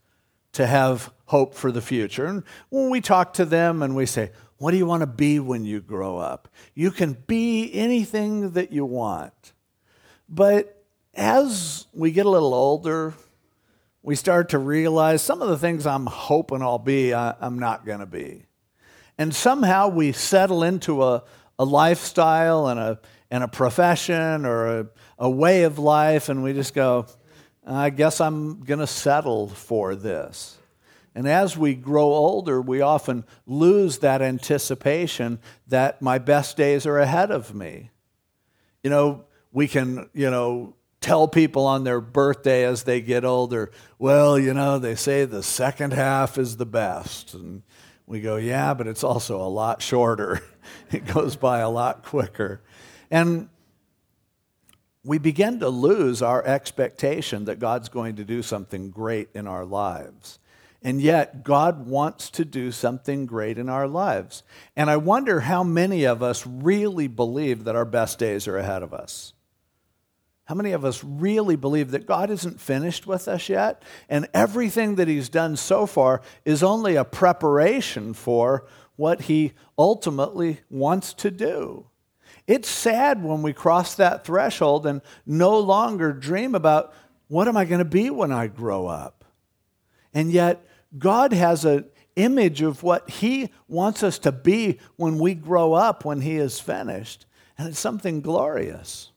to 0.53 0.65
have 0.65 1.11
hope 1.25 1.53
for 1.53 1.71
the 1.71 1.81
future. 1.81 2.25
And 2.25 2.43
when 2.69 2.89
we 2.89 3.01
talk 3.01 3.33
to 3.33 3.45
them 3.45 3.81
and 3.81 3.95
we 3.95 4.05
say, 4.05 4.31
What 4.57 4.71
do 4.71 4.77
you 4.77 4.85
want 4.85 5.01
to 5.01 5.07
be 5.07 5.39
when 5.39 5.65
you 5.65 5.81
grow 5.81 6.17
up? 6.17 6.47
You 6.73 6.91
can 6.91 7.17
be 7.27 7.73
anything 7.73 8.51
that 8.51 8.71
you 8.71 8.85
want. 8.85 9.53
But 10.29 10.83
as 11.13 11.87
we 11.93 12.11
get 12.11 12.25
a 12.25 12.29
little 12.29 12.53
older, 12.53 13.13
we 14.01 14.15
start 14.15 14.49
to 14.49 14.59
realize 14.59 15.21
some 15.21 15.41
of 15.41 15.49
the 15.49 15.57
things 15.57 15.85
I'm 15.85 16.05
hoping 16.05 16.61
I'll 16.61 16.77
be, 16.77 17.13
I'm 17.13 17.59
not 17.59 17.85
going 17.85 17.99
to 17.99 18.05
be. 18.05 18.45
And 19.17 19.33
somehow 19.33 19.87
we 19.87 20.11
settle 20.11 20.63
into 20.63 21.03
a, 21.03 21.23
a 21.57 21.65
lifestyle 21.65 22.67
and 22.67 22.79
a, 22.79 22.99
and 23.35 23.43
a 23.43 23.49
profession 23.49 24.45
or 24.45 24.79
a, 24.79 24.87
a 25.19 25.29
way 25.29 25.63
of 25.63 25.77
life, 25.77 26.29
and 26.29 26.41
we 26.41 26.53
just 26.53 26.73
go, 26.73 27.05
I 27.67 27.89
guess 27.89 28.21
I'm 28.21 28.61
going 28.61 28.79
to 28.79 28.87
settle 28.87 29.49
for 29.49 29.93
this. 29.93 30.57
And 31.13 31.27
as 31.27 31.57
we 31.57 31.75
grow 31.75 32.05
older, 32.05 32.61
we 32.61 32.79
often 32.79 33.25
lose 33.45 33.97
that 33.97 34.21
anticipation 34.21 35.39
that 35.67 36.01
my 36.01 36.17
best 36.17 36.55
days 36.55 36.85
are 36.85 36.97
ahead 36.97 37.29
of 37.29 37.53
me. 37.53 37.89
You 38.85 38.89
know, 38.89 39.25
we 39.51 39.67
can, 39.67 40.09
you 40.13 40.31
know, 40.31 40.73
tell 41.01 41.27
people 41.27 41.65
on 41.65 41.83
their 41.83 41.99
birthday 41.99 42.63
as 42.63 42.83
they 42.83 43.01
get 43.01 43.25
older, 43.25 43.69
well, 43.99 44.39
you 44.39 44.53
know, 44.53 44.79
they 44.79 44.95
say 44.95 45.25
the 45.25 45.43
second 45.43 45.91
half 45.91 46.37
is 46.37 46.55
the 46.55 46.65
best. 46.65 47.33
And 47.33 47.63
we 48.07 48.21
go, 48.21 48.37
yeah, 48.37 48.73
but 48.73 48.87
it's 48.87 49.03
also 49.03 49.41
a 49.41 49.49
lot 49.49 49.81
shorter. 49.81 50.39
it 50.91 51.05
goes 51.05 51.35
by 51.35 51.59
a 51.59 51.69
lot 51.69 52.03
quicker. 52.03 52.61
And 53.09 53.49
we 55.03 55.17
begin 55.19 55.59
to 55.59 55.69
lose 55.69 56.21
our 56.21 56.43
expectation 56.43 57.45
that 57.45 57.59
God's 57.59 57.89
going 57.89 58.15
to 58.15 58.23
do 58.23 58.41
something 58.41 58.89
great 58.89 59.29
in 59.33 59.47
our 59.47 59.65
lives. 59.65 60.39
And 60.81 61.01
yet, 61.01 61.43
God 61.43 61.87
wants 61.87 62.29
to 62.31 62.45
do 62.45 62.71
something 62.71 63.25
great 63.25 63.57
in 63.57 63.69
our 63.69 63.87
lives. 63.87 64.43
And 64.75 64.89
I 64.89 64.97
wonder 64.97 65.39
how 65.39 65.63
many 65.63 66.03
of 66.03 66.21
us 66.21 66.45
really 66.45 67.07
believe 67.07 67.63
that 67.63 67.75
our 67.75 67.85
best 67.85 68.19
days 68.19 68.47
are 68.47 68.57
ahead 68.57 68.83
of 68.83 68.93
us. 68.93 69.33
How 70.45 70.53
many 70.53 70.73
of 70.73 70.85
us 70.85 71.03
really 71.03 71.55
believe 71.55 71.89
that 71.91 72.05
God 72.05 72.29
isn't 72.29 72.61
finished 72.61 73.07
with 73.07 73.27
us 73.27 73.49
yet? 73.49 73.81
And 74.09 74.27
everything 74.31 74.95
that 74.95 75.07
He's 75.07 75.27
done 75.27 75.55
so 75.55 75.87
far 75.87 76.21
is 76.45 76.61
only 76.61 76.95
a 76.95 77.03
preparation 77.03 78.13
for 78.13 78.67
what 78.95 79.21
He 79.21 79.53
ultimately 79.77 80.59
wants 80.69 81.13
to 81.15 81.31
do. 81.31 81.87
It's 82.47 82.69
sad 82.69 83.23
when 83.23 83.41
we 83.41 83.53
cross 83.53 83.95
that 83.95 84.25
threshold 84.25 84.85
and 84.85 85.01
no 85.25 85.59
longer 85.59 86.13
dream 86.13 86.53
about 86.53 86.93
what 87.27 87.47
am 87.47 87.57
I 87.57 87.65
going 87.65 87.79
to 87.79 87.85
be 87.85 88.09
when 88.09 88.31
I 88.31 88.47
grow 88.47 88.85
up? 88.87 89.25
And 90.13 90.31
yet, 90.31 90.65
God 90.97 91.33
has 91.33 91.65
an 91.65 91.85
image 92.15 92.61
of 92.61 92.83
what 92.83 93.09
He 93.09 93.49
wants 93.67 94.03
us 94.03 94.19
to 94.19 94.31
be 94.31 94.79
when 94.95 95.17
we 95.17 95.33
grow 95.33 95.73
up, 95.73 96.05
when 96.05 96.21
He 96.21 96.35
is 96.35 96.59
finished. 96.59 97.25
And 97.57 97.67
it's 97.67 97.79
something 97.79 98.21
glorious. 98.21 99.11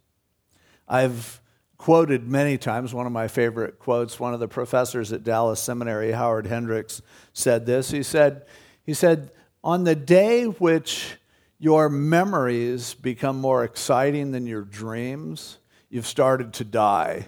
I've 0.89 1.41
quoted 1.77 2.29
many 2.29 2.59
times, 2.59 2.95
one 2.95 3.07
of 3.07 3.13
my 3.13 3.29
favorite 3.29 3.79
quotes, 3.79 4.19
one 4.19 4.35
of 4.35 4.41
the 4.41 4.49
professors 4.49 5.13
at 5.13 5.23
Dallas 5.23 5.61
Seminary, 5.61 6.13
Howard 6.13 6.47
Hendricks, 6.47 7.03
said 7.33 7.67
this. 7.67 7.91
He 7.91 8.03
said, 8.03 8.47
he 8.85 8.95
said, 8.95 9.31
On 9.63 9.85
the 9.85 9.95
day 9.95 10.45
which 10.45 11.19
your 11.59 11.89
memories 11.89 12.95
become 12.95 13.41
more 13.41 13.65
exciting 13.65 14.31
than 14.31 14.47
your 14.47 14.63
dreams, 14.63 15.59
you've 15.91 16.07
started 16.07 16.53
to 16.55 16.65
die. 16.65 17.27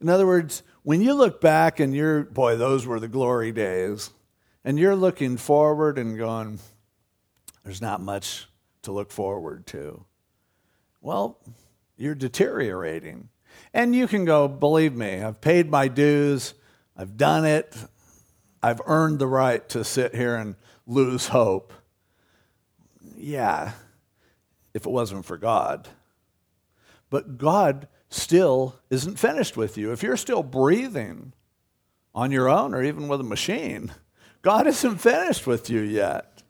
In 0.00 0.08
other 0.08 0.26
words, 0.26 0.62
when 0.82 1.00
you 1.00 1.14
look 1.14 1.40
back 1.40 1.80
and 1.80 1.94
you're, 1.94 2.24
boy, 2.24 2.56
those 2.56 2.86
were 2.86 3.00
the 3.00 3.08
glory 3.08 3.52
days, 3.52 4.10
and 4.64 4.78
you're 4.78 4.96
looking 4.96 5.36
forward 5.36 5.96
and 5.98 6.18
going, 6.18 6.58
there's 7.64 7.80
not 7.80 8.00
much 8.00 8.48
to 8.82 8.92
look 8.92 9.10
forward 9.10 9.66
to. 9.68 10.04
Well, 11.00 11.38
you're 11.96 12.14
deteriorating. 12.14 13.28
And 13.72 13.94
you 13.94 14.06
can 14.06 14.24
go, 14.24 14.48
believe 14.48 14.94
me, 14.94 15.22
I've 15.22 15.40
paid 15.40 15.70
my 15.70 15.88
dues, 15.88 16.54
I've 16.96 17.16
done 17.16 17.44
it, 17.44 17.76
I've 18.62 18.80
earned 18.86 19.18
the 19.18 19.26
right 19.26 19.66
to 19.70 19.84
sit 19.84 20.14
here 20.14 20.36
and 20.36 20.56
lose 20.86 21.28
hope. 21.28 21.72
Yeah, 23.22 23.72
if 24.74 24.84
it 24.84 24.90
wasn't 24.90 25.24
for 25.24 25.36
God. 25.36 25.88
But 27.08 27.38
God 27.38 27.86
still 28.08 28.74
isn't 28.90 29.18
finished 29.18 29.56
with 29.56 29.78
you. 29.78 29.92
If 29.92 30.02
you're 30.02 30.16
still 30.16 30.42
breathing 30.42 31.32
on 32.14 32.32
your 32.32 32.48
own 32.48 32.74
or 32.74 32.82
even 32.82 33.06
with 33.06 33.20
a 33.20 33.24
machine, 33.24 33.92
God 34.42 34.66
isn't 34.66 34.98
finished 34.98 35.46
with 35.46 35.70
you 35.70 35.80
yet. 35.80 36.42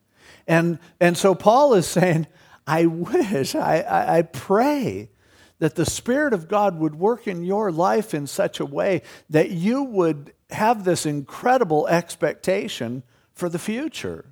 And, 0.47 0.79
and 0.99 1.17
so 1.17 1.35
Paul 1.35 1.75
is 1.75 1.87
saying, 1.87 2.26
I 2.67 2.87
wish, 2.87 3.55
I, 3.55 3.81
I, 3.81 4.19
I 4.19 4.23
pray 4.23 5.11
that 5.59 5.75
the 5.75 5.85
Spirit 5.85 6.33
of 6.33 6.49
God 6.49 6.79
would 6.79 6.95
work 6.95 7.29
in 7.29 7.45
your 7.45 7.71
life 7.71 8.14
in 8.14 8.26
such 8.26 8.61
a 8.61 8.67
way 8.67 9.02
that 9.29 9.50
you 9.50 9.83
would 9.83 10.33
have 10.50 10.85
this 10.85 11.05
incredible 11.05 11.87
expectation 11.87 13.02
for 13.35 13.49
the 13.49 13.59
future. 13.59 14.25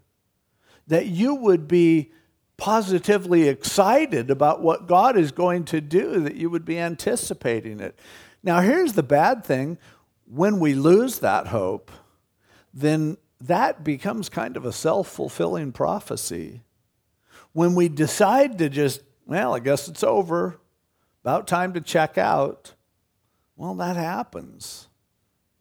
That 0.86 1.06
you 1.06 1.34
would 1.34 1.68
be 1.68 2.12
positively 2.60 3.48
excited 3.48 4.30
about 4.30 4.60
what 4.60 4.86
God 4.86 5.16
is 5.16 5.32
going 5.32 5.64
to 5.64 5.80
do, 5.80 6.20
that 6.20 6.36
you 6.36 6.50
would 6.50 6.66
be 6.66 6.78
anticipating 6.78 7.80
it. 7.80 7.98
Now, 8.42 8.60
here's 8.60 8.92
the 8.92 9.02
bad 9.02 9.44
thing 9.44 9.78
when 10.26 10.60
we 10.60 10.74
lose 10.74 11.18
that 11.20 11.48
hope, 11.48 11.90
then 12.72 13.16
that 13.40 13.82
becomes 13.82 14.28
kind 14.28 14.56
of 14.56 14.66
a 14.66 14.72
self 14.72 15.08
fulfilling 15.08 15.72
prophecy. 15.72 16.60
When 17.52 17.74
we 17.74 17.88
decide 17.88 18.58
to 18.58 18.68
just, 18.68 19.00
well, 19.26 19.54
I 19.54 19.58
guess 19.58 19.88
it's 19.88 20.04
over, 20.04 20.60
about 21.24 21.48
time 21.48 21.72
to 21.72 21.80
check 21.80 22.18
out, 22.18 22.74
well, 23.56 23.74
that 23.76 23.96
happens. 23.96 24.88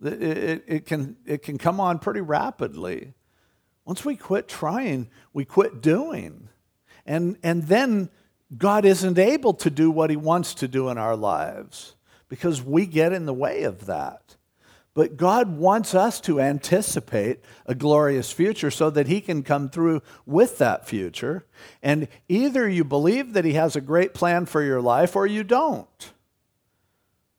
It, 0.03 0.21
it, 0.21 0.63
it, 0.67 0.85
can, 0.85 1.15
it 1.25 1.41
can 1.43 1.57
come 1.57 1.79
on 1.79 1.97
pretty 1.99 2.21
rapidly. 2.21 3.13
Once 3.85 4.03
we 4.03 4.17
quit 4.17 4.49
trying, 4.49 5.09
we 5.33 5.45
quit 5.45 5.81
doing. 5.81 6.49
And, 7.09 7.37
and 7.41 7.63
then 7.63 8.09
God 8.55 8.85
isn't 8.85 9.17
able 9.17 9.55
to 9.55 9.71
do 9.71 9.89
what 9.89 10.11
he 10.11 10.15
wants 10.15 10.53
to 10.53 10.67
do 10.67 10.89
in 10.89 10.99
our 10.99 11.15
lives 11.15 11.95
because 12.29 12.61
we 12.61 12.85
get 12.85 13.11
in 13.11 13.25
the 13.25 13.33
way 13.33 13.63
of 13.63 13.87
that. 13.87 14.35
But 14.93 15.17
God 15.17 15.57
wants 15.57 15.95
us 15.95 16.21
to 16.21 16.39
anticipate 16.39 17.39
a 17.65 17.73
glorious 17.73 18.31
future 18.31 18.69
so 18.69 18.89
that 18.91 19.07
He 19.07 19.21
can 19.21 19.43
come 19.43 19.69
through 19.69 20.01
with 20.25 20.57
that 20.57 20.87
future. 20.87 21.45
And 21.81 22.07
either 22.27 22.67
you 22.67 22.83
believe 22.83 23.33
that 23.33 23.45
He 23.45 23.53
has 23.53 23.75
a 23.75 23.81
great 23.81 24.13
plan 24.13 24.45
for 24.45 24.61
your 24.61 24.81
life 24.81 25.15
or 25.15 25.25
you 25.25 25.43
don't. 25.43 26.11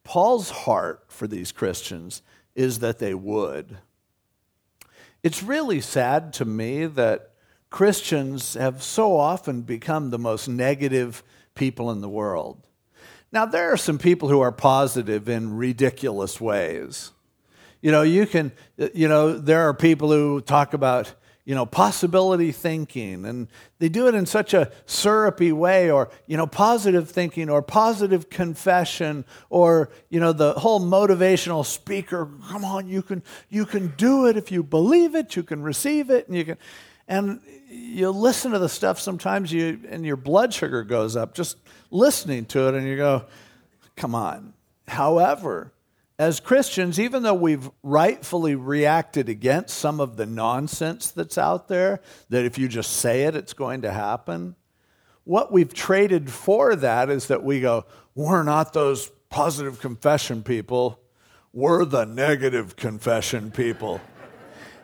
Paul's 0.05 0.51
heart 0.51 1.05
for 1.09 1.27
these 1.27 1.53
Christians 1.53 2.23
is 2.55 2.79
that 2.79 2.99
they 2.99 3.15
would. 3.15 3.79
It's 5.23 5.43
really 5.43 5.81
sad 5.81 6.33
to 6.35 6.45
me 6.45 6.87
that 6.87 7.30
Christians 7.71 8.55
have 8.55 8.83
so 8.83 9.17
often 9.17 9.63
become 9.63 10.11
the 10.11 10.19
most 10.19 10.49
negative 10.49 11.23
people 11.55 11.91
in 11.91 12.01
the 12.01 12.09
world. 12.09 12.67
Now, 13.33 13.47
there 13.47 13.73
are 13.73 13.77
some 13.77 13.99
people 13.99 14.29
who 14.29 14.41
are 14.41 14.51
positive 14.51 15.29
in 15.29 15.57
ridiculous 15.57 16.41
ways. 16.41 17.13
You 17.81 17.93
know, 17.93 18.03
you 18.03 18.27
can, 18.27 18.51
you 18.93 19.07
know, 19.09 19.33
there 19.39 19.69
are 19.69 19.73
people 19.73 20.11
who 20.11 20.41
talk 20.41 20.75
about, 20.75 21.15
you 21.45 21.55
know, 21.55 21.65
possibility 21.65 22.51
thinking, 22.51 23.25
and 23.25 23.47
they 23.79 23.89
do 23.89 24.09
it 24.09 24.17
in 24.17 24.27
such 24.27 24.53
a 24.53 24.73
syrupy 24.85 25.53
way, 25.53 25.91
or, 25.91 26.11
you 26.27 26.37
know, 26.37 26.47
positive 26.47 27.09
thinking, 27.09 27.49
or 27.49 27.63
positive 27.63 28.31
confession, 28.31 29.25
or, 29.49 29.91
you 30.11 30.19
know, 30.19 30.33
the 30.33 30.55
whole 30.55 30.81
motivational 30.81 31.65
speaker, 31.65 32.29
come 32.49 32.65
on, 32.65 32.89
you 32.89 33.01
can, 33.01 33.23
you 33.49 33.65
can 33.65 33.95
do 33.97 34.27
it 34.27 34.37
if 34.37 34.51
you 34.51 34.65
believe 34.65 35.15
it, 35.15 35.37
you 35.37 35.45
can 35.45 35.63
receive 35.63 36.11
it, 36.11 36.27
and 36.27 36.37
you 36.37 36.45
can. 36.45 36.59
And 37.11 37.41
you 37.69 38.11
listen 38.11 38.53
to 38.53 38.59
the 38.59 38.69
stuff 38.69 38.99
sometimes 38.99 39.53
you 39.53 39.81
and 39.91 40.07
your 40.07 40.17
blood 40.17 40.55
sugar 40.55 40.83
goes 40.83 41.17
up 41.17 41.35
just 41.35 41.59
listening 41.91 42.47
to 42.47 42.69
it 42.69 42.75
and 42.75 42.87
you 42.87 42.97
go 42.97 43.27
come 43.97 44.15
on. 44.15 44.55
However 44.89 45.73
as 46.19 46.39
christians 46.41 47.01
even 47.01 47.23
though 47.23 47.35
we've 47.35 47.71
rightfully 47.83 48.55
reacted 48.55 49.29
against 49.29 49.79
some 49.79 50.01
of 50.01 50.17
the 50.17 50.27
nonsense 50.27 51.11
that's 51.11 51.39
out 51.39 51.69
there 51.69 52.01
that 52.29 52.45
if 52.45 52.59
you 52.59 52.69
just 52.69 52.93
say 52.99 53.23
it 53.23 53.35
it's 53.35 53.55
going 53.55 53.81
to 53.83 53.91
happen 53.91 54.55
what 55.25 55.51
we've 55.51 55.73
traded 55.73 56.31
for 56.31 56.77
that 56.77 57.09
is 57.09 57.29
that 57.29 57.43
we 57.43 57.61
go 57.61 57.87
we're 58.15 58.43
not 58.43 58.73
those 58.73 59.11
positive 59.31 59.81
confession 59.81 60.43
people. 60.43 61.01
We're 61.53 61.85
the 61.85 62.05
negative 62.05 62.77
confession 62.77 63.51
people 63.51 64.01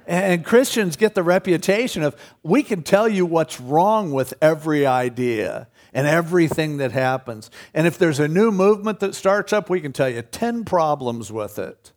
and 0.06 0.44
Christians 0.44 0.96
get 0.96 1.14
the 1.14 1.22
reputation 1.22 2.02
of 2.02 2.16
we 2.42 2.62
can 2.62 2.82
tell 2.82 3.08
you 3.08 3.26
what's 3.26 3.60
wrong 3.60 4.12
with 4.12 4.34
every 4.40 4.86
idea 4.86 5.68
and 5.92 6.06
everything 6.06 6.76
that 6.76 6.92
happens. 6.92 7.50
And 7.74 7.86
if 7.86 7.98
there's 7.98 8.20
a 8.20 8.28
new 8.28 8.50
movement 8.50 9.00
that 9.00 9.14
starts 9.14 9.52
up, 9.52 9.68
we 9.68 9.80
can 9.80 9.92
tell 9.92 10.08
you 10.08 10.22
10 10.22 10.64
problems 10.64 11.32
with 11.32 11.58
it. 11.58 11.92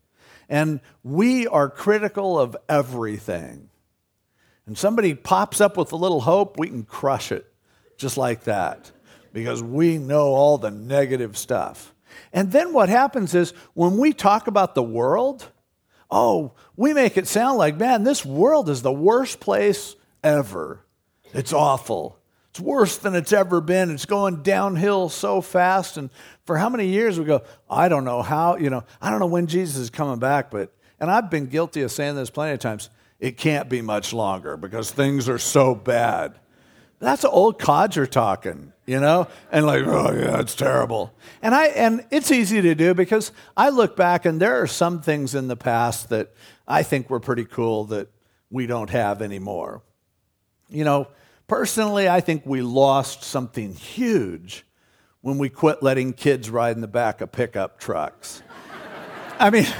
And 0.47 0.79
we 1.03 1.47
are 1.47 1.69
critical 1.69 2.39
of 2.39 2.57
everything. 2.67 3.69
And 4.65 4.77
somebody 4.77 5.13
pops 5.13 5.61
up 5.61 5.77
with 5.77 5.91
a 5.91 5.95
little 5.95 6.21
hope, 6.21 6.57
we 6.57 6.67
can 6.67 6.83
crush 6.83 7.31
it 7.31 7.45
just 7.97 8.17
like 8.17 8.45
that 8.45 8.91
because 9.33 9.61
we 9.61 9.97
know 9.97 10.27
all 10.27 10.57
the 10.57 10.71
negative 10.71 11.37
stuff. 11.37 11.93
And 12.33 12.51
then 12.51 12.73
what 12.73 12.89
happens 12.89 13.35
is 13.35 13.51
when 13.73 13.97
we 13.97 14.13
talk 14.13 14.47
about 14.47 14.75
the 14.75 14.83
world, 14.83 15.51
oh, 16.11 16.53
we 16.75 16.93
make 16.93 17.17
it 17.17 17.27
sound 17.27 17.57
like, 17.57 17.77
man, 17.77 18.03
this 18.03 18.25
world 18.25 18.69
is 18.69 18.81
the 18.81 18.91
worst 18.91 19.39
place 19.39 19.95
ever. 20.23 20.83
It's 21.33 21.53
awful. 21.53 22.17
It's 22.49 22.59
worse 22.59 22.97
than 22.97 23.13
it's 23.13 23.31
ever 23.31 23.61
been. 23.61 23.91
It's 23.91 24.05
going 24.05 24.41
downhill 24.41 25.09
so 25.09 25.39
fast. 25.39 25.97
And 25.97 26.09
for 26.45 26.57
how 26.57 26.69
many 26.69 26.87
years 26.87 27.19
we 27.19 27.25
go, 27.25 27.43
I 27.69 27.89
don't 27.89 28.05
know 28.05 28.21
how, 28.21 28.57
you 28.57 28.69
know, 28.69 28.83
I 29.01 29.11
don't 29.11 29.19
know 29.19 29.27
when 29.27 29.47
Jesus 29.47 29.77
is 29.77 29.89
coming 29.89 30.19
back, 30.19 30.49
but, 30.49 30.73
and 30.99 31.11
I've 31.11 31.29
been 31.29 31.45
guilty 31.45 31.83
of 31.83 31.91
saying 31.91 32.15
this 32.15 32.29
plenty 32.29 32.53
of 32.53 32.59
times, 32.59 32.89
it 33.19 33.37
can't 33.37 33.69
be 33.69 33.81
much 33.81 34.13
longer 34.13 34.57
because 34.57 34.91
things 34.91 35.29
are 35.29 35.37
so 35.37 35.75
bad. 35.75 36.39
That's 36.99 37.23
old 37.23 37.59
codger 37.59 38.05
talking, 38.05 38.73
you 38.85 38.99
know? 38.99 39.27
And 39.51 39.65
like, 39.65 39.83
oh 39.85 40.11
yeah, 40.13 40.39
it's 40.39 40.53
terrible. 40.53 41.13
And 41.41 41.55
I 41.55 41.67
and 41.67 42.05
it's 42.11 42.29
easy 42.29 42.61
to 42.61 42.75
do 42.75 42.93
because 42.93 43.31
I 43.55 43.69
look 43.69 43.95
back 43.95 44.25
and 44.25 44.39
there 44.41 44.61
are 44.61 44.67
some 44.67 45.01
things 45.01 45.33
in 45.33 45.47
the 45.47 45.55
past 45.55 46.09
that 46.09 46.33
I 46.67 46.83
think 46.83 47.09
were 47.09 47.21
pretty 47.21 47.45
cool 47.45 47.85
that 47.85 48.09
we 48.51 48.67
don't 48.67 48.89
have 48.89 49.21
anymore. 49.21 49.81
You 50.67 50.83
know, 50.83 51.07
personally, 51.47 52.09
I 52.09 52.19
think 52.19 52.45
we 52.45 52.61
lost 52.61 53.23
something 53.23 53.73
huge 53.73 54.65
when 55.21 55.37
we 55.37 55.49
quit 55.49 55.81
letting 55.81 56.11
kids 56.13 56.49
ride 56.49 56.75
in 56.75 56.81
the 56.81 56.87
back 56.87 57.21
of 57.21 57.31
pickup 57.31 57.79
trucks. 57.79 58.43
I 59.39 59.49
mean, 59.49 59.67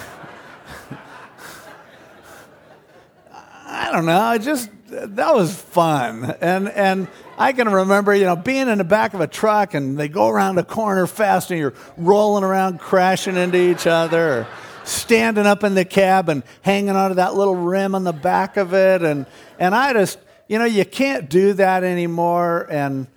I 3.34 3.92
don't 3.92 4.06
know. 4.06 4.20
I 4.20 4.38
just 4.38 4.70
that 4.90 5.36
was 5.36 5.56
fun, 5.56 6.36
and 6.42 6.68
and 6.70 7.08
I 7.38 7.54
can 7.54 7.70
remember 7.70 8.14
you 8.14 8.26
know 8.26 8.36
being 8.36 8.68
in 8.68 8.78
the 8.78 8.84
back 8.84 9.14
of 9.14 9.22
a 9.22 9.28
truck 9.28 9.74
and 9.74 9.98
they 9.98 10.08
go 10.08 10.28
around 10.28 10.58
a 10.58 10.64
corner 10.64 11.08
fast 11.08 11.52
and 11.52 11.60
you're 11.60 11.74
rolling 11.98 12.44
around 12.44 12.80
crashing 12.80 13.36
into 13.36 13.58
each 13.58 13.88
other, 13.88 14.40
or 14.40 14.48
standing 14.84 15.46
up 15.46 15.64
in 15.64 15.76
the 15.76 15.86
cab 15.86 16.30
and 16.30 16.44
hanging 16.62 16.96
onto 16.96 17.16
that 17.16 17.36
little 17.36 17.56
rim 17.56 17.96
on 17.96 18.04
the 18.04 18.14
back 18.14 18.58
of 18.58 18.74
it, 18.74 19.04
and 19.04 19.26
and 19.60 19.76
I 19.76 19.94
just 19.94 20.20
you 20.48 20.60
know 20.60 20.66
you 20.66 20.86
can't 20.86 21.30
do 21.30 21.54
that 21.54 21.84
anymore, 21.84 22.68
and 22.70 23.08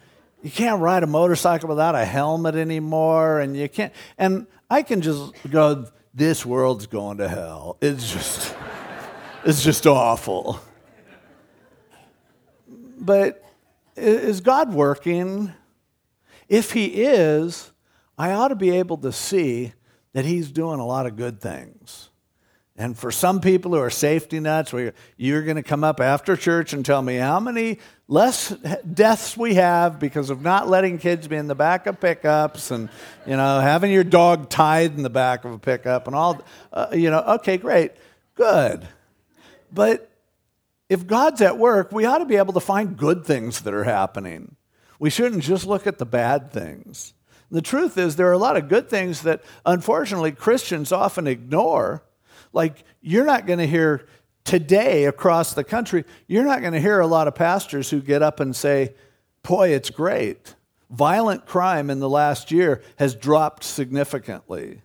you 0.43 0.51
can't 0.51 0.81
ride 0.81 1.03
a 1.03 1.07
motorcycle 1.07 1.69
without 1.69 1.95
a 1.95 2.05
helmet 2.05 2.55
anymore, 2.55 3.41
and 3.41 3.57
you 3.57 3.69
can't 3.69 3.93
and 4.19 4.47
I 4.71 4.83
can 4.83 5.01
just 5.01 5.33
go 5.51 5.87
this 6.15 6.45
world's 6.45 6.87
going 6.87 7.19
to 7.19 7.29
hell. 7.29 7.79
It's 7.81 8.13
just 8.13 8.55
it's 9.45 9.65
just 9.65 9.87
awful. 9.87 10.61
But 13.03 13.45
is 13.97 14.41
God 14.41 14.73
working? 14.73 15.53
If 16.49 16.73
He 16.73 16.87
is, 16.87 17.73
I 18.17 18.33
ought 18.33 18.49
to 18.49 18.55
be 18.55 18.71
able 18.71 18.97
to 18.99 19.13
see 19.13 19.73
that 20.13 20.25
He's 20.25 20.51
doing 20.51 20.79
a 20.79 20.87
lot 20.87 21.07
of 21.07 21.17
good 21.17 21.41
things. 21.41 22.11
And 22.77 22.97
for 22.97 23.11
some 23.11 23.41
people 23.41 23.73
who 23.73 23.79
are 23.79 23.91
safety 23.91 24.41
nuts, 24.41 24.73
where 24.73 24.95
you're 25.17 25.43
going 25.43 25.57
to 25.57 25.63
come 25.63 25.85
up 25.85 26.01
after 26.01 26.37
church 26.37 26.73
and 26.73 26.87
tell 26.87 27.03
me 27.03 27.17
how 27.17 27.39
many 27.39 27.81
less 28.09 28.49
deaths 28.95 29.37
we 29.37 29.55
have 29.55 29.99
because 29.99 30.31
of 30.31 30.43
not 30.43 30.69
letting 30.69 30.99
kids 30.99 31.29
be 31.29 31.37
in 31.37 31.49
the 31.49 31.55
back 31.55 31.87
of 31.87 32.01
pickups 32.01 32.71
and, 32.71 32.89
you 33.27 33.37
know, 33.37 33.61
having 33.61 33.93
your 33.93 34.05
dog 34.05 34.49
tied 34.49 34.97
in 34.97 35.03
the 35.03 35.11
back 35.11 35.45
of 35.45 35.53
a 35.53 35.59
pickup 35.59 36.07
and 36.07 36.17
all. 36.17 36.41
Uh, 36.73 36.87
you 36.93 37.11
know, 37.11 37.21
okay, 37.21 37.57
great, 37.57 37.93
good. 38.37 38.87
But 39.73 40.12
if 40.93 41.07
God's 41.07 41.41
at 41.41 41.57
work, 41.57 41.91
we 41.91 42.05
ought 42.05 42.19
to 42.19 42.27
be 42.27 42.37
able 42.37 42.53
to 42.53 42.61
find 42.61 42.99
good 42.99 43.25
things 43.25 43.63
that 43.63 43.73
are 43.73 43.85
happening. 43.85 44.57
We 44.99 45.09
shouldn't 45.09 45.43
just 45.43 45.65
look 45.65 45.87
at 45.87 45.97
the 45.97 46.05
bad 46.05 46.53
things. 46.53 47.15
The 47.51 47.63
truth 47.63 47.97
is, 47.97 48.17
there 48.17 48.29
are 48.29 48.33
a 48.33 48.39
lot 48.39 48.59
of 48.59 48.69
good 48.69 48.91
things 48.91 49.23
that 49.23 49.43
unfortunately 49.65 50.33
Christians 50.33 50.93
often 50.93 51.27
ignore. 51.27 52.05
Like, 52.53 52.85
you're 53.01 53.25
not 53.25 53.47
going 53.47 53.59
to 53.59 53.67
hear 53.67 54.07
today 54.45 55.07
across 55.07 55.55
the 55.55 55.65
country, 55.65 56.05
you're 56.27 56.45
not 56.45 56.61
going 56.61 56.75
to 56.75 56.81
hear 56.81 57.01
a 57.01 57.07
lot 57.07 57.27
of 57.27 57.35
pastors 57.35 57.89
who 57.89 58.03
get 58.03 58.21
up 58.21 58.39
and 58.39 58.55
say, 58.55 58.95
Boy, 59.43 59.71
it's 59.71 59.89
great. 59.89 60.55
Violent 60.91 61.47
crime 61.47 61.89
in 61.89 62.01
the 62.01 62.09
last 62.09 62.53
year 62.53 62.83
has 62.99 63.15
dropped 63.15 63.65
significantly. 63.65 64.83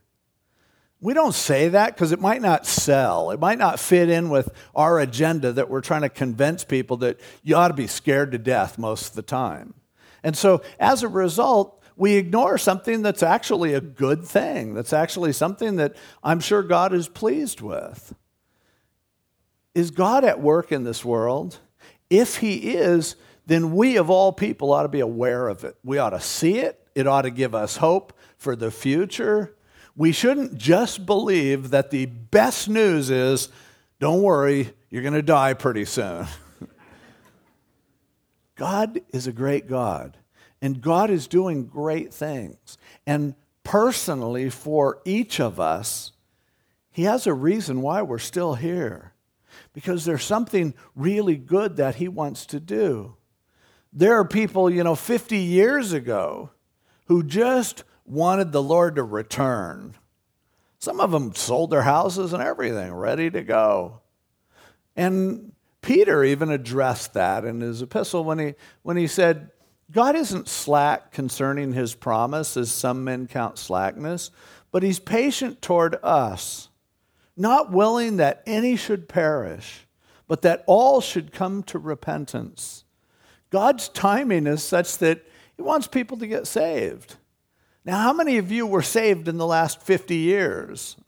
We 1.00 1.14
don't 1.14 1.36
say 1.36 1.70
that 1.70 1.94
because 1.94 2.12
it 2.12 2.20
might 2.20 2.42
not 2.42 2.66
sell. 2.66 3.30
It 3.30 3.40
might 3.40 3.60
not 3.60 3.80
fit 3.80 4.10
in 4.10 4.30
with 4.30 4.50
our 4.74 5.00
agenda 5.00 5.52
that 5.54 5.70
we're 5.70 5.82
trying 5.82 6.02
to 6.02 6.10
convince 6.10 6.64
people 6.64 6.98
that 6.98 7.20
you 7.44 7.56
ought 7.56 7.68
to 7.68 7.76
be 7.76 7.88
scared 7.88 8.32
to 8.32 8.40
death 8.40 8.80
most 8.80 9.10
of 9.10 9.16
the 9.16 9.22
time. 9.22 9.76
And 10.24 10.36
so 10.36 10.64
as 10.80 11.04
a 11.04 11.08
result, 11.08 11.84
we 11.96 12.16
ignore 12.16 12.58
something 12.58 13.04
that's 13.04 13.24
actually 13.24 13.74
a 13.74 13.82
good 13.82 14.24
thing, 14.26 14.74
that's 14.74 14.94
actually 14.94 15.34
something 15.34 15.76
that 15.76 15.96
I'm 16.24 16.40
sure 16.40 16.64
God 16.64 16.94
is 16.94 17.08
pleased 17.08 17.62
with. 17.62 18.16
Is 19.76 19.92
God 19.92 20.24
at 20.24 20.42
work 20.42 20.72
in 20.72 20.84
this 20.84 21.06
world? 21.06 21.60
If 22.10 22.38
He 22.38 22.74
is, 22.76 23.16
then 23.46 23.76
we 23.76 23.98
of 23.98 24.10
all 24.10 24.32
people 24.32 24.74
ought 24.74 24.84
to 24.84 24.90
be 24.90 25.00
aware 25.00 25.48
of 25.48 25.64
it. 25.64 25.76
We 25.84 26.00
ought 26.00 26.12
to 26.12 26.20
see 26.20 26.60
it, 26.60 26.88
it 26.96 27.06
ought 27.06 27.24
to 27.24 27.32
give 27.32 27.54
us 27.54 27.78
hope 27.78 28.14
for 28.38 28.56
the 28.56 28.72
future 28.72 29.56
we 29.98 30.12
shouldn't 30.12 30.56
just 30.58 31.06
believe 31.08 31.72
that 31.72 31.90
the 31.90 32.06
best 32.06 32.70
news 32.70 33.10
is 33.10 33.50
don't 34.00 34.22
worry, 34.22 34.72
you're 34.92 35.02
going 35.02 35.16
to 35.16 35.24
die 35.24 35.56
pretty 35.56 35.86
soon. 35.86 36.28
God 38.56 39.02
is 39.10 39.26
a 39.26 39.32
great 39.32 39.68
God, 39.68 40.16
and 40.62 40.82
God 40.82 41.10
is 41.10 41.28
doing 41.28 41.66
great 41.66 42.14
things. 42.14 42.78
And 43.08 43.34
personally, 43.64 44.52
for 44.52 45.02
each 45.04 45.40
of 45.40 45.60
us, 45.60 46.12
He 46.92 47.04
has 47.04 47.26
a 47.26 47.34
reason 47.34 47.82
why 47.82 48.04
we're 48.04 48.20
still 48.20 48.54
here 48.54 49.14
because 49.74 50.06
there's 50.06 50.24
something 50.24 50.76
really 50.96 51.38
good 51.38 51.78
that 51.78 51.96
He 51.96 52.08
wants 52.08 52.46
to 52.48 52.60
do. 52.60 53.16
There 53.92 54.20
are 54.20 54.26
people, 54.26 54.70
you 54.70 54.84
know, 54.84 54.96
50 54.96 55.38
years 55.38 55.92
ago 55.92 56.52
who 57.06 57.24
just 57.24 57.84
wanted 58.08 58.52
the 58.52 58.64
Lord 58.64 58.96
to 58.96 59.04
return. 59.04 59.96
Some 60.80 61.00
of 61.00 61.12
them 61.12 61.36
sold 61.36 61.72
their 61.72 61.82
houses 61.84 62.34
and 62.34 62.42
everything, 62.42 62.94
ready 62.94 63.30
to 63.30 63.44
go. 63.44 64.02
And 64.96 65.52
Peter 65.82 66.24
even 66.24 66.50
addressed 66.50 67.14
that 67.14 67.46
in 67.46 67.62
his 67.62 67.82
epistle 67.82 68.24
when 68.24 68.40
he, 68.40 68.56
when 68.84 68.98
he 68.98 69.08
said, 69.08 69.52
God 69.92 70.16
isn't 70.16 70.50
slack 70.50 71.12
concerning 71.12 71.74
his 71.74 71.96
promise, 71.96 72.58
as 72.58 72.72
some 72.72 73.04
men 73.04 73.28
count 73.28 73.58
slackness, 73.58 74.32
but 74.72 74.84
he's 74.84 75.00
patient 75.00 75.62
toward 75.62 75.98
us, 76.04 76.70
not 77.38 77.72
willing 77.72 78.18
that 78.18 78.44
any 78.46 78.76
should 78.76 79.08
perish, 79.08 79.88
but 80.28 80.42
that 80.42 80.64
all 80.68 81.00
should 81.00 81.32
come 81.32 81.64
to 81.64 81.80
repentance. 81.80 82.84
God's 83.50 83.88
timing 83.88 84.46
is 84.46 84.62
such 84.62 84.98
that 84.98 85.24
he 85.56 85.62
wants 85.62 85.88
people 85.88 86.18
to 86.18 86.28
get 86.28 86.48
saved. 86.48 87.16
Now, 87.88 88.00
how 88.00 88.12
many 88.12 88.38
of 88.38 88.52
you 88.52 88.68
were 88.68 88.82
saved 88.82 89.30
in 89.30 89.38
the 89.38 89.48
last 89.48 89.82
50 89.82 90.16
years? 90.16 90.98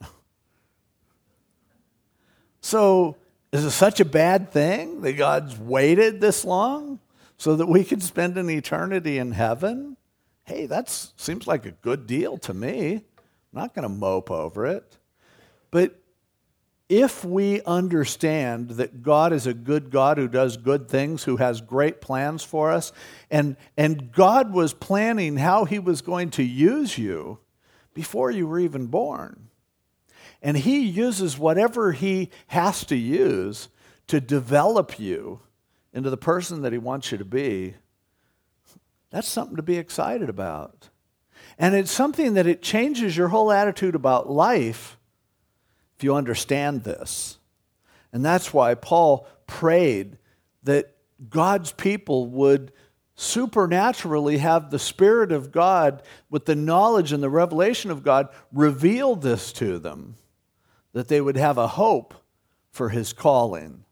So, 2.62 3.16
is 3.52 3.64
it 3.64 3.70
such 3.70 4.00
a 4.00 4.04
bad 4.04 4.52
thing 4.52 5.00
that 5.00 5.14
God's 5.14 5.58
waited 5.58 6.20
this 6.20 6.44
long 6.44 7.00
so 7.38 7.56
that 7.56 7.66
we 7.66 7.84
could 7.84 8.02
spend 8.02 8.36
an 8.36 8.50
eternity 8.50 9.16
in 9.16 9.32
heaven? 9.32 9.96
Hey, 10.44 10.66
that 10.66 10.90
seems 10.90 11.46
like 11.46 11.64
a 11.64 11.70
good 11.70 12.06
deal 12.06 12.36
to 12.36 12.52
me. 12.52 12.96
I'm 12.96 13.02
not 13.60 13.74
going 13.74 13.84
to 13.84 13.88
mope 13.88 14.30
over 14.30 14.66
it. 14.66 14.98
But 15.70 15.99
if 16.90 17.24
we 17.24 17.62
understand 17.62 18.70
that 18.70 19.00
God 19.00 19.32
is 19.32 19.46
a 19.46 19.54
good 19.54 19.92
God 19.92 20.18
who 20.18 20.26
does 20.26 20.56
good 20.56 20.88
things, 20.88 21.22
who 21.22 21.36
has 21.36 21.60
great 21.60 22.00
plans 22.00 22.42
for 22.42 22.72
us, 22.72 22.92
and, 23.30 23.56
and 23.76 24.10
God 24.10 24.52
was 24.52 24.74
planning 24.74 25.36
how 25.36 25.64
He 25.64 25.78
was 25.78 26.02
going 26.02 26.30
to 26.30 26.42
use 26.42 26.98
you 26.98 27.38
before 27.94 28.32
you 28.32 28.48
were 28.48 28.58
even 28.58 28.88
born. 28.88 29.50
And 30.42 30.56
He 30.56 30.80
uses 30.80 31.38
whatever 31.38 31.92
He 31.92 32.28
has 32.48 32.84
to 32.86 32.96
use 32.96 33.68
to 34.08 34.20
develop 34.20 34.98
you 34.98 35.38
into 35.92 36.10
the 36.10 36.16
person 36.16 36.62
that 36.62 36.72
He 36.72 36.78
wants 36.78 37.12
you 37.12 37.18
to 37.18 37.24
be. 37.24 37.76
That's 39.10 39.28
something 39.28 39.56
to 39.56 39.62
be 39.62 39.78
excited 39.78 40.28
about. 40.28 40.88
And 41.56 41.76
it's 41.76 41.92
something 41.92 42.34
that 42.34 42.48
it 42.48 42.62
changes 42.62 43.16
your 43.16 43.28
whole 43.28 43.52
attitude 43.52 43.94
about 43.94 44.28
life 44.28 44.96
if 46.00 46.04
you 46.04 46.14
understand 46.14 46.82
this. 46.82 47.36
And 48.10 48.24
that's 48.24 48.54
why 48.54 48.74
Paul 48.74 49.28
prayed 49.46 50.16
that 50.62 50.96
God's 51.28 51.72
people 51.72 52.26
would 52.28 52.72
supernaturally 53.16 54.38
have 54.38 54.70
the 54.70 54.78
Spirit 54.78 55.30
of 55.30 55.52
God 55.52 56.02
with 56.30 56.46
the 56.46 56.54
knowledge 56.54 57.12
and 57.12 57.22
the 57.22 57.28
revelation 57.28 57.90
of 57.90 58.02
God 58.02 58.30
reveal 58.50 59.14
this 59.14 59.52
to 59.52 59.78
them, 59.78 60.16
that 60.94 61.08
they 61.08 61.20
would 61.20 61.36
have 61.36 61.58
a 61.58 61.68
hope 61.68 62.14
for 62.70 62.88
His 62.88 63.12
calling, 63.12 63.84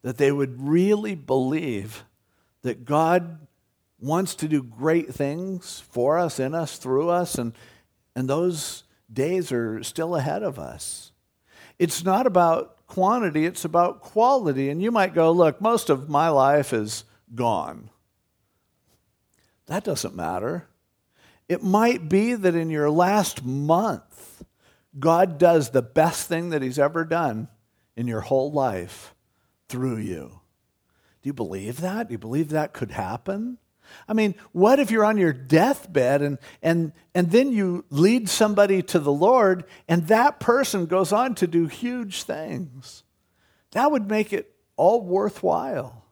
that 0.00 0.16
they 0.16 0.32
would 0.32 0.62
really 0.62 1.14
believe 1.14 2.04
that 2.62 2.86
God 2.86 3.46
wants 4.00 4.34
to 4.36 4.48
do 4.48 4.62
great 4.62 5.12
things 5.12 5.82
for 5.90 6.16
us, 6.16 6.40
in 6.40 6.54
us, 6.54 6.78
through 6.78 7.10
us, 7.10 7.34
and, 7.34 7.52
and 8.16 8.30
those 8.30 8.84
days 9.12 9.52
are 9.52 9.82
still 9.82 10.16
ahead 10.16 10.42
of 10.42 10.58
us. 10.58 11.03
It's 11.78 12.04
not 12.04 12.26
about 12.26 12.86
quantity, 12.86 13.44
it's 13.46 13.64
about 13.64 14.00
quality. 14.00 14.70
And 14.70 14.82
you 14.82 14.90
might 14.90 15.14
go, 15.14 15.32
look, 15.32 15.60
most 15.60 15.90
of 15.90 16.08
my 16.08 16.28
life 16.28 16.72
is 16.72 17.04
gone. 17.34 17.90
That 19.66 19.84
doesn't 19.84 20.14
matter. 20.14 20.68
It 21.48 21.62
might 21.62 22.08
be 22.08 22.34
that 22.34 22.54
in 22.54 22.70
your 22.70 22.90
last 22.90 23.44
month, 23.44 24.44
God 24.98 25.38
does 25.38 25.70
the 25.70 25.82
best 25.82 26.28
thing 26.28 26.50
that 26.50 26.62
He's 26.62 26.78
ever 26.78 27.04
done 27.04 27.48
in 27.96 28.06
your 28.06 28.20
whole 28.20 28.52
life 28.52 29.14
through 29.68 29.98
you. 29.98 30.40
Do 31.22 31.28
you 31.28 31.32
believe 31.32 31.80
that? 31.80 32.08
Do 32.08 32.12
you 32.12 32.18
believe 32.18 32.50
that 32.50 32.72
could 32.72 32.92
happen? 32.92 33.58
I 34.08 34.12
mean, 34.12 34.34
what 34.52 34.78
if 34.78 34.90
you're 34.90 35.04
on 35.04 35.16
your 35.16 35.32
deathbed 35.32 36.22
and, 36.22 36.38
and, 36.62 36.92
and 37.14 37.30
then 37.30 37.52
you 37.52 37.84
lead 37.90 38.28
somebody 38.28 38.82
to 38.82 38.98
the 38.98 39.12
Lord 39.12 39.64
and 39.88 40.08
that 40.08 40.40
person 40.40 40.86
goes 40.86 41.12
on 41.12 41.34
to 41.36 41.46
do 41.46 41.66
huge 41.66 42.22
things? 42.24 43.02
That 43.72 43.90
would 43.90 44.08
make 44.08 44.32
it 44.32 44.54
all 44.76 45.00
worthwhile. 45.00 46.04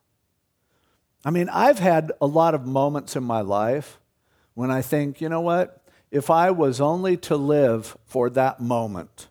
I 1.24 1.30
mean, 1.30 1.48
I've 1.48 1.78
had 1.78 2.12
a 2.20 2.26
lot 2.26 2.54
of 2.54 2.66
moments 2.66 3.14
in 3.16 3.24
my 3.24 3.40
life 3.40 4.00
when 4.54 4.70
I 4.70 4.82
think, 4.82 5.20
you 5.20 5.28
know 5.28 5.40
what? 5.40 5.84
If 6.10 6.30
I 6.30 6.50
was 6.50 6.80
only 6.80 7.16
to 7.18 7.36
live 7.36 7.96
for 8.04 8.28
that 8.30 8.60
moment, 8.60 9.28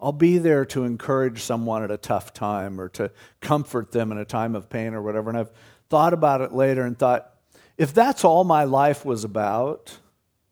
I'll 0.00 0.12
be 0.12 0.38
there 0.38 0.64
to 0.66 0.84
encourage 0.84 1.42
someone 1.42 1.82
at 1.82 1.90
a 1.90 1.96
tough 1.96 2.32
time 2.32 2.80
or 2.80 2.88
to 2.90 3.10
comfort 3.40 3.92
them 3.92 4.12
in 4.12 4.18
a 4.18 4.24
time 4.24 4.54
of 4.54 4.68
pain 4.68 4.94
or 4.94 5.02
whatever. 5.02 5.30
And 5.30 5.38
I've 5.38 5.50
thought 5.88 6.12
about 6.12 6.42
it 6.42 6.52
later 6.52 6.82
and 6.82 6.98
thought, 6.98 7.32
if 7.78 7.92
that's 7.92 8.24
all 8.24 8.44
my 8.44 8.64
life 8.64 9.04
was 9.04 9.24
about, 9.24 9.98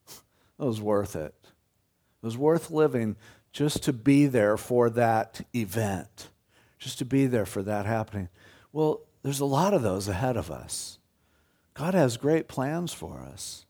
it 0.09 0.65
was 0.65 0.81
worth 0.81 1.17
it. 1.17 1.35
It 1.43 2.27
was 2.27 2.37
worth 2.37 2.71
living 2.71 3.17
just 3.53 3.83
to 3.85 3.93
be 3.93 4.27
there 4.27 4.57
for 4.57 4.91
that 4.91 5.41
event, 5.55 6.29
just 6.79 6.99
to 6.99 7.05
be 7.05 7.27
there 7.27 7.47
for 7.47 7.63
that 7.63 7.87
happening. 7.87 8.29
Well, 8.73 9.03
there's 9.23 9.41
a 9.41 9.45
lot 9.45 9.73
of 9.73 9.83
those 9.83 10.09
ahead 10.09 10.37
of 10.37 10.51
us. 10.51 10.99
God 11.73 11.95
has 11.95 12.17
great 12.17 12.49
plans 12.49 12.93
for 12.93 13.21
us. 13.21 13.65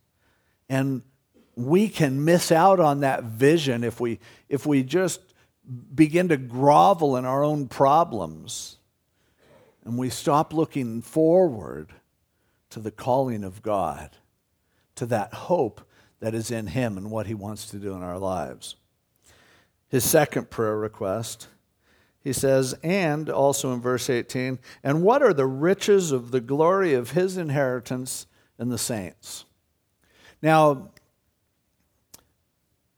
And 0.69 1.03
we 1.57 1.88
can 1.88 2.25
miss 2.25 2.51
out 2.51 2.81
on 2.81 3.01
that 3.01 3.25
vision 3.25 3.85
if 3.85 4.01
we, 4.01 4.19
if 4.49 4.67
we 4.67 4.83
just 4.83 5.21
begin 5.95 6.29
to 6.29 6.37
grovel 6.37 7.17
in 7.17 7.25
our 7.25 7.45
own 7.45 7.69
problems 7.69 8.79
and 9.85 9.99
we 9.99 10.11
stop 10.11 10.53
looking 10.53 11.03
forward 11.03 11.93
to 12.74 12.80
the 12.80 12.90
calling 12.90 13.44
of 13.44 13.62
God, 13.62 14.16
to 14.96 15.06
that 15.06 15.32
hope 15.32 15.80
that 16.18 16.34
is 16.34 16.50
in 16.50 16.66
Him 16.66 16.98
and 16.98 17.08
what 17.08 17.28
He 17.28 17.34
wants 17.34 17.66
to 17.66 17.76
do 17.76 17.94
in 17.94 18.02
our 18.02 18.18
lives. 18.18 18.74
His 19.88 20.02
second 20.02 20.50
prayer 20.50 20.76
request, 20.76 21.46
he 22.20 22.32
says, 22.32 22.74
and 22.82 23.30
also 23.30 23.72
in 23.72 23.80
verse 23.80 24.10
18, 24.10 24.58
and 24.82 25.04
what 25.04 25.22
are 25.22 25.32
the 25.32 25.46
riches 25.46 26.10
of 26.10 26.32
the 26.32 26.40
glory 26.40 26.94
of 26.94 27.12
His 27.12 27.37
inheritance 27.37 28.26
in 28.58 28.70
the 28.70 28.78
saints? 28.78 29.44
Now, 30.42 30.90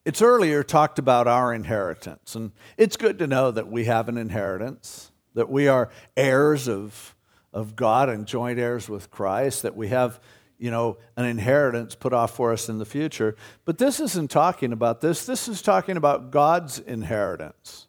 it's 0.07 0.23
earlier 0.23 0.63
talked 0.63 0.99
about 0.99 1.29
our 1.29 1.53
inheritance, 1.53 2.35
and 2.35 2.53
it's 2.79 2.97
good 2.97 3.19
to 3.19 3.27
know 3.27 3.51
that 3.51 3.69
we 3.69 3.85
have 3.85 4.09
an 4.09 4.17
inheritance, 4.17 5.13
that 5.35 5.51
we 5.51 5.69
are 5.69 5.91
heirs 6.17 6.67
of 6.67 7.13
of 7.57 7.75
God 7.75 8.11
and 8.11 8.27
joint 8.27 8.59
heirs 8.59 8.87
with 8.87 9.11
Christ, 9.11 9.63
that 9.63 9.75
we 9.75 9.89
have, 9.89 10.21
you 10.59 10.71
know, 10.71 10.99
an 11.17 11.25
inheritance 11.25 11.95
put 11.95 12.13
off 12.13 12.37
for 12.37 12.53
us 12.53 12.69
in 12.69 12.77
the 12.77 12.85
future. 12.85 13.35
But 13.65 13.79
this 13.79 13.99
isn't 13.99 14.31
talking 14.31 14.75
about 14.75 15.01
this. 15.01 15.25
This 15.25 15.49
is 15.49 15.63
talking 15.63 15.97
about 15.97 16.31
God's 16.31 16.79
inheritance. 16.79 17.87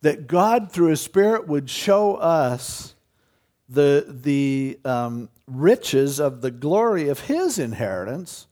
That 0.00 0.26
God, 0.26 0.72
through 0.72 0.88
His 0.88 1.02
Spirit, 1.02 1.46
would 1.46 1.68
show 1.68 2.14
us 2.14 2.94
the, 3.68 4.06
the 4.08 4.78
um, 4.86 5.28
riches 5.46 6.18
of 6.18 6.40
the 6.40 6.50
glory 6.50 7.10
of 7.10 7.20
His 7.20 7.58
inheritance 7.58 8.46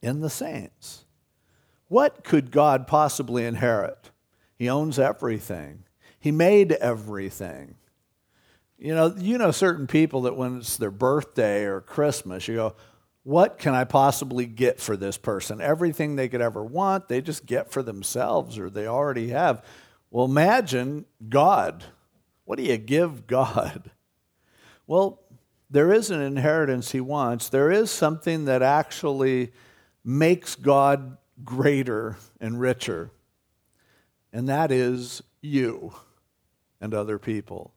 in 0.00 0.20
the 0.20 0.30
saints. 0.30 1.04
What 1.88 2.24
could 2.24 2.50
God 2.50 2.86
possibly 2.86 3.44
inherit? 3.44 4.10
He 4.56 4.70
owns 4.70 4.98
everything, 4.98 5.84
He 6.18 6.32
made 6.32 6.72
everything. 6.72 7.74
You 8.78 8.94
know, 8.94 9.12
you 9.16 9.38
know 9.38 9.50
certain 9.50 9.88
people 9.88 10.22
that 10.22 10.36
when 10.36 10.58
it's 10.58 10.76
their 10.76 10.92
birthday 10.92 11.64
or 11.64 11.80
Christmas, 11.80 12.46
you 12.46 12.54
go, 12.54 12.76
what 13.24 13.58
can 13.58 13.74
I 13.74 13.82
possibly 13.84 14.46
get 14.46 14.80
for 14.80 14.96
this 14.96 15.18
person? 15.18 15.60
Everything 15.60 16.14
they 16.14 16.28
could 16.28 16.40
ever 16.40 16.62
want, 16.62 17.08
they 17.08 17.20
just 17.20 17.44
get 17.44 17.72
for 17.72 17.82
themselves 17.82 18.56
or 18.56 18.70
they 18.70 18.86
already 18.86 19.30
have. 19.30 19.64
Well, 20.10 20.24
imagine 20.24 21.06
God. 21.28 21.84
What 22.44 22.56
do 22.56 22.62
you 22.62 22.78
give 22.78 23.26
God? 23.26 23.90
Well, 24.86 25.20
there 25.68 25.92
is 25.92 26.10
an 26.10 26.22
inheritance 26.22 26.92
he 26.92 27.00
wants. 27.00 27.48
There 27.48 27.70
is 27.70 27.90
something 27.90 28.44
that 28.44 28.62
actually 28.62 29.52
makes 30.04 30.54
God 30.54 31.18
greater 31.44 32.16
and 32.40 32.58
richer, 32.58 33.10
and 34.32 34.48
that 34.48 34.72
is 34.72 35.22
you 35.42 35.92
and 36.80 36.94
other 36.94 37.18
people 37.18 37.74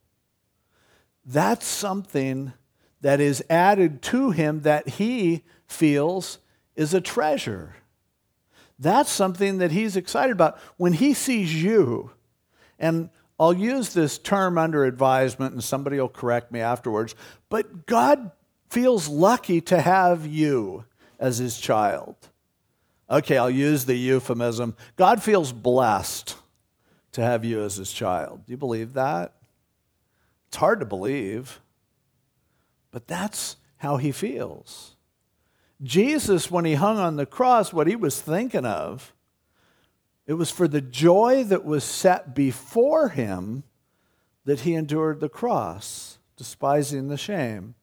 that's 1.32 1.65
something 1.65 2.54
that 3.02 3.20
is 3.20 3.44
added 3.50 4.02
to 4.04 4.32
him 4.32 4.62
that 4.62 4.88
he 4.88 5.44
feels 5.67 6.39
is 6.76 6.94
a 6.94 7.02
treasure. 7.02 7.76
That's 8.78 9.12
something 9.12 9.60
that 9.60 9.72
he's 9.72 9.96
excited 9.96 10.32
about. 10.32 10.60
When 10.78 10.94
he 10.94 11.13
sees 11.13 11.63
you, 11.63 12.12
and 12.80 13.10
I'll 13.39 13.54
use 13.54 13.94
this 13.94 14.17
term 14.17 14.58
under 14.58 14.86
advisement, 14.86 15.54
and 15.54 15.63
somebody 15.63 16.00
will 16.00 16.10
correct 16.10 16.52
me 16.52 16.60
afterwards, 16.60 17.15
but 17.50 17.86
God 17.86 18.32
feels 18.70 19.08
lucky 19.08 19.62
to 19.62 19.82
have 19.82 20.26
you 20.26 20.86
as 21.20 21.38
his 21.38 21.60
child. 21.60 22.15
Okay, 23.10 23.38
I'll 23.38 23.50
use 23.50 23.86
the 23.86 23.96
euphemism. 23.96 24.76
God 24.96 25.22
feels 25.22 25.52
blessed 25.52 26.36
to 27.12 27.22
have 27.22 27.44
you 27.44 27.62
as 27.63 27.76
his 27.76 27.91
child. 27.91 28.46
Do 28.46 28.52
you 28.52 28.58
believe 28.58 28.94
that? 28.94 29.34
It's 30.51 30.57
hard 30.57 30.81
to 30.81 30.85
believe, 30.85 31.61
but 32.91 33.07
that's 33.07 33.55
how 33.77 33.95
he 33.95 34.11
feels. 34.11 34.97
Jesus, 35.81 36.51
when 36.51 36.65
he 36.65 36.73
hung 36.73 36.97
on 36.97 37.15
the 37.15 37.25
cross, 37.25 37.71
what 37.71 37.87
he 37.87 37.95
was 37.95 38.19
thinking 38.19 38.65
of, 38.65 39.13
it 40.27 40.33
was 40.33 40.51
for 40.51 40.67
the 40.67 40.81
joy 40.81 41.45
that 41.45 41.63
was 41.63 41.85
set 41.85 42.35
before 42.35 43.07
him 43.07 43.63
that 44.43 44.59
he 44.59 44.73
endured 44.73 45.21
the 45.21 45.29
cross, 45.29 46.17
despising 46.35 47.07
the 47.07 47.15
shame. 47.15 47.75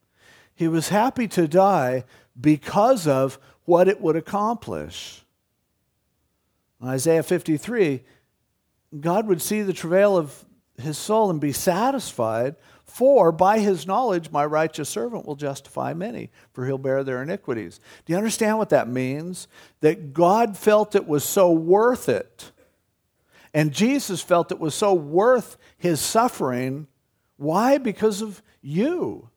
He 0.54 0.68
was 0.68 0.90
happy 0.90 1.26
to 1.28 1.48
die 1.48 2.04
because 2.38 3.06
of 3.06 3.38
what 3.64 3.88
it 3.88 4.02
would 4.02 4.14
accomplish. 4.14 5.22
In 6.82 6.88
Isaiah 6.88 7.22
53, 7.22 8.04
God 9.00 9.26
would 9.26 9.40
see 9.40 9.62
the 9.62 9.72
travail 9.72 10.18
of 10.18 10.44
his 10.80 10.98
soul 10.98 11.30
and 11.30 11.40
be 11.40 11.52
satisfied. 11.52 12.56
For 12.84 13.32
by 13.32 13.58
his 13.58 13.86
knowledge, 13.86 14.30
my 14.30 14.44
righteous 14.46 14.88
servant 14.88 15.26
will 15.26 15.36
justify 15.36 15.92
many, 15.92 16.30
for 16.52 16.66
he'll 16.66 16.78
bear 16.78 17.04
their 17.04 17.22
iniquities. 17.22 17.80
Do 18.04 18.12
you 18.12 18.16
understand 18.16 18.56
what 18.58 18.70
that 18.70 18.88
means? 18.88 19.46
That 19.80 20.14
God 20.14 20.56
felt 20.56 20.94
it 20.94 21.06
was 21.06 21.22
so 21.22 21.52
worth 21.52 22.08
it. 22.08 22.50
And 23.52 23.72
Jesus 23.72 24.22
felt 24.22 24.52
it 24.52 24.58
was 24.58 24.74
so 24.74 24.94
worth 24.94 25.58
his 25.76 26.00
suffering. 26.00 26.86
Why? 27.36 27.78
Because 27.78 28.22
of 28.22 28.42
you. 28.62 29.28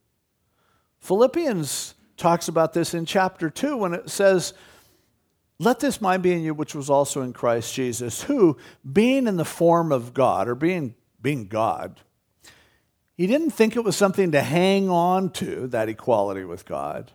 Philippians 1.00 1.94
talks 2.16 2.48
about 2.48 2.72
this 2.72 2.94
in 2.94 3.04
chapter 3.04 3.50
2 3.50 3.76
when 3.76 3.94
it 3.94 4.08
says, 4.08 4.54
let 5.58 5.78
this 5.78 6.00
mind 6.00 6.24
be 6.24 6.32
in 6.32 6.42
you, 6.42 6.54
which 6.54 6.74
was 6.74 6.90
also 6.90 7.22
in 7.22 7.32
Christ 7.32 7.74
Jesus, 7.74 8.22
who, 8.22 8.56
being 8.90 9.28
in 9.28 9.36
the 9.36 9.44
form 9.44 9.92
of 9.92 10.12
God, 10.12 10.48
or 10.48 10.56
being 10.56 10.94
being 11.22 11.46
God, 11.46 12.00
he 13.16 13.26
didn't 13.26 13.50
think 13.50 13.76
it 13.76 13.84
was 13.84 13.96
something 13.96 14.32
to 14.32 14.40
hang 14.40 14.90
on 14.90 15.30
to, 15.30 15.66
that 15.68 15.88
equality 15.88 16.44
with 16.44 16.64
God, 16.64 17.12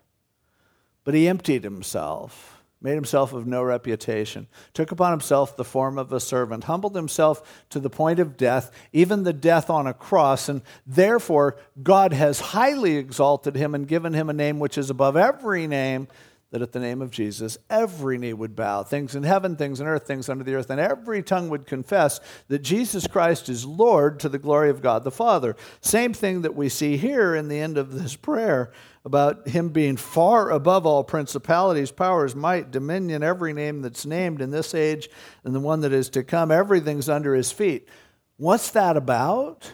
but 1.04 1.14
he 1.14 1.28
emptied 1.28 1.64
himself, 1.64 2.62
made 2.82 2.96
himself 2.96 3.34
of 3.34 3.48
no 3.48 3.64
reputation, 3.64 4.48
took 4.74 4.92
upon 4.92 5.12
himself 5.12 5.58
the 5.58 5.66
form 5.66 5.98
of 5.98 6.14
a 6.14 6.20
servant, 6.20 6.66
humbled 6.66 6.96
himself 6.96 7.66
to 7.70 7.80
the 7.80 7.90
point 7.90 8.20
of 8.20 8.38
death, 8.38 8.72
even 8.94 9.24
the 9.24 9.34
death 9.34 9.70
on 9.70 9.88
a 9.88 9.94
cross, 9.94 10.48
and 10.48 10.62
therefore 10.86 11.58
God 11.82 12.14
has 12.14 12.40
highly 12.40 12.98
exalted 12.98 13.56
him 13.56 13.74
and 13.74 13.88
given 13.88 14.14
him 14.14 14.30
a 14.30 14.34
name 14.34 14.60
which 14.60 14.78
is 14.78 14.90
above 14.90 15.18
every 15.18 15.68
name 15.68 16.08
that 16.52 16.62
at 16.62 16.72
the 16.72 16.80
name 16.80 17.02
of 17.02 17.12
Jesus, 17.12 17.58
every 17.70 18.18
knee 18.18 18.32
would 18.32 18.56
bow, 18.56 18.82
things 18.82 19.16
in 19.16 19.24
heaven, 19.24 19.58
things 19.58 19.82
in 19.82 19.88
earth, 19.88 20.08
things 20.08 20.30
under 20.30 20.46
the 20.46 20.56
earth, 20.56 20.70
and 20.70 20.80
every 20.80 21.22
tongue 21.22 21.50
would 21.50 21.66
confess 21.66 22.22
that 22.48 22.60
Jesus 22.60 23.06
Christ 23.06 23.50
is 23.50 23.66
Lord 23.66 24.20
to 24.22 24.30
the 24.30 24.40
glory 24.40 24.70
of 24.70 24.82
God 24.82 25.04
the 25.04 25.12
Father. 25.12 25.58
Same 25.82 26.14
thing 26.14 26.44
that 26.44 26.56
we 26.56 26.70
see 26.70 26.96
here 26.96 27.36
in 27.36 27.50
the 27.50 27.60
end 27.60 27.78
of 27.78 27.94
this 27.94 28.16
prayer 28.16 28.72
about 29.04 29.48
him 29.50 29.70
being 29.70 29.98
far 29.98 30.50
above 30.52 30.86
all 30.86 31.04
principalities, 31.04 31.92
powers, 31.92 32.36
might, 32.36 32.72
dominion, 32.72 33.24
every 33.24 33.54
name 33.54 33.82
that's 33.82 34.06
named 34.06 34.42
in 34.42 34.52
this 34.52 34.74
age 34.74 35.10
and 35.44 35.54
the 35.54 35.60
one 35.60 35.82
that 35.82 35.94
is 35.94 36.10
to 36.10 36.24
come. 36.24 36.52
Everything's 36.52 37.10
under 37.10 37.36
his 37.36 37.52
feet. 37.52 37.90
What's 38.38 38.72
that 38.72 38.96
about? 38.96 39.74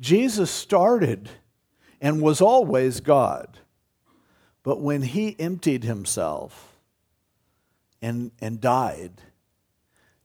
Jesus 0.00 0.50
started 0.50 1.30
and 2.00 2.20
was 2.20 2.40
always 2.40 3.00
God. 3.00 3.58
But 4.68 4.82
when 4.82 5.00
he 5.00 5.34
emptied 5.40 5.84
himself 5.84 6.76
and, 8.02 8.32
and 8.38 8.60
died, 8.60 9.22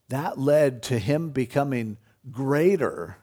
that 0.10 0.38
led 0.38 0.84
to 0.84 0.99
him 0.99 1.29
becoming 1.29 1.95
greater. 2.29 3.15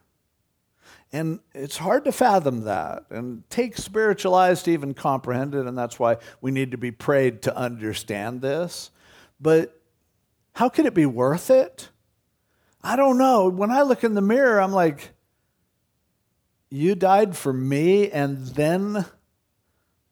And 1.12 1.40
it's 1.54 1.76
hard 1.76 2.06
to 2.06 2.12
fathom 2.12 2.62
that 2.62 3.04
and 3.11 3.42
take 3.50 3.76
spiritual 3.76 4.35
eyes 4.35 4.62
to 4.62 4.70
even 4.70 4.94
comprehend 4.94 5.54
it. 5.54 5.66
And 5.66 5.76
that's 5.76 5.98
why 5.98 6.16
we 6.40 6.52
need 6.52 6.70
to 6.70 6.78
be 6.78 6.90
prayed 6.90 7.42
to 7.42 7.54
understand 7.54 8.40
this. 8.40 8.90
But 9.38 9.78
how 10.54 10.70
could 10.70 10.87
it 10.87 10.94
be 10.94 11.04
worth 11.04 11.50
it? 11.50 11.90
I 12.83 12.96
don't 12.96 13.18
know. 13.18 13.50
When 13.50 13.70
I 13.70 13.83
look 13.83 14.04
in 14.04 14.14
the 14.14 14.22
mirror, 14.22 14.59
I'm 14.59 14.72
like, 14.72 15.11
you 16.70 16.94
died 16.94 17.37
for 17.37 17.52
me, 17.52 18.11
and 18.11 18.46
then 18.46 19.04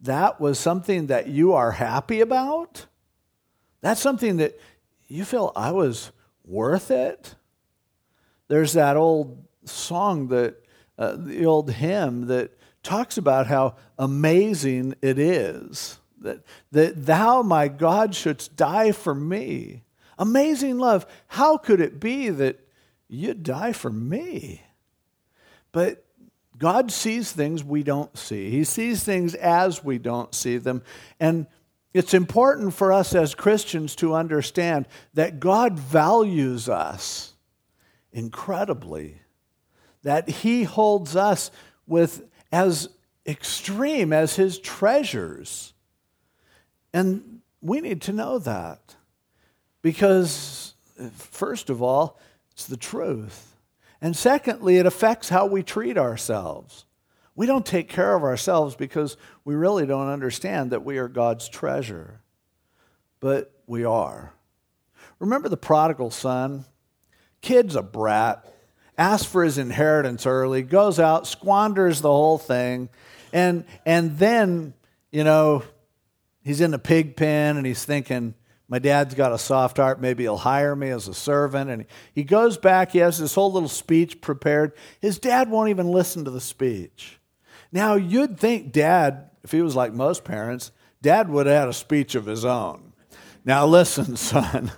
that 0.00 0.40
was 0.40 0.58
something 0.58 1.08
that 1.08 1.28
you 1.28 1.52
are 1.52 1.72
happy 1.72 2.20
about? 2.20 2.86
That's 3.80 4.00
something 4.00 4.36
that 4.38 4.58
you 5.08 5.24
feel 5.24 5.52
I 5.56 5.70
was 5.70 6.12
worth 6.44 6.90
it? 6.90 7.34
There's 8.48 8.72
that 8.74 8.96
old 8.96 9.44
song 9.64 10.28
that, 10.28 10.56
uh, 10.98 11.16
the 11.16 11.46
old 11.46 11.70
hymn 11.70 12.26
that 12.26 12.52
talks 12.82 13.18
about 13.18 13.46
how 13.46 13.76
amazing 13.98 14.94
it 15.02 15.18
is 15.18 15.98
that, 16.20 16.42
that 16.72 17.06
thou, 17.06 17.42
my 17.42 17.68
God, 17.68 18.14
shouldst 18.14 18.56
die 18.56 18.92
for 18.92 19.14
me. 19.14 19.84
Amazing 20.18 20.78
love. 20.78 21.06
How 21.28 21.56
could 21.56 21.80
it 21.80 22.00
be 22.00 22.28
that 22.30 22.58
you'd 23.08 23.42
die 23.42 23.72
for 23.72 23.90
me? 23.90 24.62
But 25.70 26.04
God 26.58 26.90
sees 26.90 27.30
things 27.30 27.62
we 27.62 27.82
don't 27.82 28.16
see. 28.18 28.50
He 28.50 28.64
sees 28.64 29.04
things 29.04 29.34
as 29.34 29.84
we 29.84 29.98
don't 29.98 30.34
see 30.34 30.58
them. 30.58 30.82
And 31.20 31.46
it's 31.94 32.14
important 32.14 32.74
for 32.74 32.92
us 32.92 33.14
as 33.14 33.34
Christians 33.34 33.94
to 33.96 34.14
understand 34.14 34.86
that 35.14 35.40
God 35.40 35.78
values 35.78 36.68
us 36.68 37.34
incredibly, 38.12 39.20
that 40.02 40.28
He 40.28 40.64
holds 40.64 41.16
us 41.16 41.50
with 41.86 42.24
as 42.50 42.88
extreme 43.26 44.12
as 44.12 44.36
His 44.36 44.58
treasures. 44.58 45.72
And 46.92 47.40
we 47.60 47.80
need 47.80 48.02
to 48.02 48.12
know 48.12 48.38
that 48.40 48.96
because, 49.82 50.74
first 51.12 51.70
of 51.70 51.82
all, 51.82 52.18
it's 52.52 52.66
the 52.66 52.76
truth. 52.76 53.54
And 54.00 54.16
secondly, 54.16 54.78
it 54.78 54.86
affects 54.86 55.28
how 55.28 55.46
we 55.46 55.62
treat 55.62 55.98
ourselves. 55.98 56.84
We 57.34 57.46
don't 57.46 57.66
take 57.66 57.88
care 57.88 58.14
of 58.14 58.22
ourselves 58.22 58.76
because 58.76 59.16
we 59.44 59.54
really 59.54 59.86
don't 59.86 60.08
understand 60.08 60.72
that 60.72 60.84
we 60.84 60.98
are 60.98 61.08
God's 61.08 61.48
treasure. 61.48 62.20
But 63.20 63.52
we 63.66 63.84
are. 63.84 64.32
Remember 65.18 65.48
the 65.48 65.56
prodigal 65.56 66.10
son? 66.10 66.64
Kid's 67.40 67.76
a 67.76 67.82
brat, 67.82 68.44
asks 68.96 69.26
for 69.26 69.44
his 69.44 69.58
inheritance 69.58 70.26
early, 70.26 70.62
goes 70.62 70.98
out, 70.98 71.26
squanders 71.26 72.00
the 72.00 72.10
whole 72.10 72.38
thing, 72.38 72.88
and, 73.32 73.64
and 73.84 74.18
then, 74.18 74.74
you 75.12 75.24
know, 75.24 75.62
he's 76.42 76.60
in 76.60 76.70
the 76.70 76.78
pig 76.78 77.16
pen 77.16 77.56
and 77.56 77.66
he's 77.66 77.84
thinking, 77.84 78.34
my 78.68 78.78
dad's 78.78 79.14
got 79.14 79.32
a 79.32 79.38
soft 79.38 79.78
heart. 79.78 80.00
Maybe 80.00 80.24
he'll 80.24 80.36
hire 80.36 80.76
me 80.76 80.90
as 80.90 81.08
a 81.08 81.14
servant. 81.14 81.70
And 81.70 81.86
he 82.14 82.22
goes 82.22 82.58
back. 82.58 82.92
He 82.92 82.98
has 82.98 83.18
this 83.18 83.34
whole 83.34 83.50
little 83.50 83.68
speech 83.68 84.20
prepared. 84.20 84.72
His 85.00 85.18
dad 85.18 85.50
won't 85.50 85.70
even 85.70 85.90
listen 85.90 86.24
to 86.26 86.30
the 86.30 86.40
speech. 86.40 87.18
Now, 87.72 87.94
you'd 87.94 88.38
think 88.38 88.72
dad, 88.72 89.30
if 89.42 89.52
he 89.52 89.62
was 89.62 89.74
like 89.74 89.92
most 89.94 90.24
parents, 90.24 90.70
dad 91.00 91.30
would 91.30 91.46
have 91.46 91.60
had 91.60 91.68
a 91.68 91.74
speech 91.74 92.14
of 92.14 92.26
his 92.26 92.44
own. 92.44 92.92
Now, 93.44 93.66
listen, 93.66 94.16
son, 94.18 94.70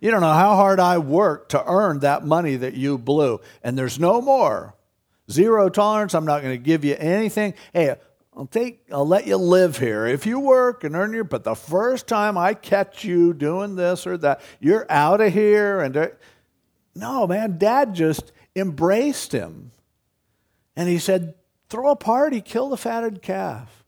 you 0.00 0.10
don't 0.12 0.20
know 0.20 0.32
how 0.32 0.54
hard 0.54 0.78
I 0.78 0.98
worked 0.98 1.50
to 1.50 1.64
earn 1.66 2.00
that 2.00 2.24
money 2.24 2.56
that 2.56 2.74
you 2.74 2.96
blew, 2.96 3.40
and 3.62 3.76
there's 3.76 3.98
no 3.98 4.20
more. 4.20 4.76
Zero 5.30 5.68
tolerance. 5.68 6.14
I'm 6.14 6.24
not 6.24 6.42
going 6.42 6.54
to 6.54 6.62
give 6.62 6.84
you 6.84 6.96
anything. 6.98 7.54
Hey, 7.72 7.96
I'll 8.34 8.46
take 8.46 8.84
I'll 8.90 9.06
let 9.06 9.26
you 9.26 9.36
live 9.36 9.78
here 9.78 10.06
if 10.06 10.24
you 10.24 10.40
work 10.40 10.84
and 10.84 10.96
earn 10.96 11.12
your 11.12 11.24
but 11.24 11.44
the 11.44 11.54
first 11.54 12.06
time 12.06 12.38
I 12.38 12.54
catch 12.54 13.04
you 13.04 13.34
doing 13.34 13.76
this 13.76 14.06
or 14.06 14.16
that, 14.18 14.40
you're 14.58 14.86
out 14.90 15.20
of 15.20 15.32
here 15.32 15.80
and 15.80 15.96
uh, 15.96 16.08
no, 16.94 17.26
man, 17.26 17.58
dad 17.58 17.94
just 17.94 18.32
embraced 18.54 19.32
him. 19.32 19.72
And 20.76 20.88
he 20.88 20.98
said, 20.98 21.34
Throw 21.68 21.90
a 21.90 21.96
party, 21.96 22.40
kill 22.42 22.68
the 22.68 22.76
fatted 22.76 23.22
calf, 23.22 23.84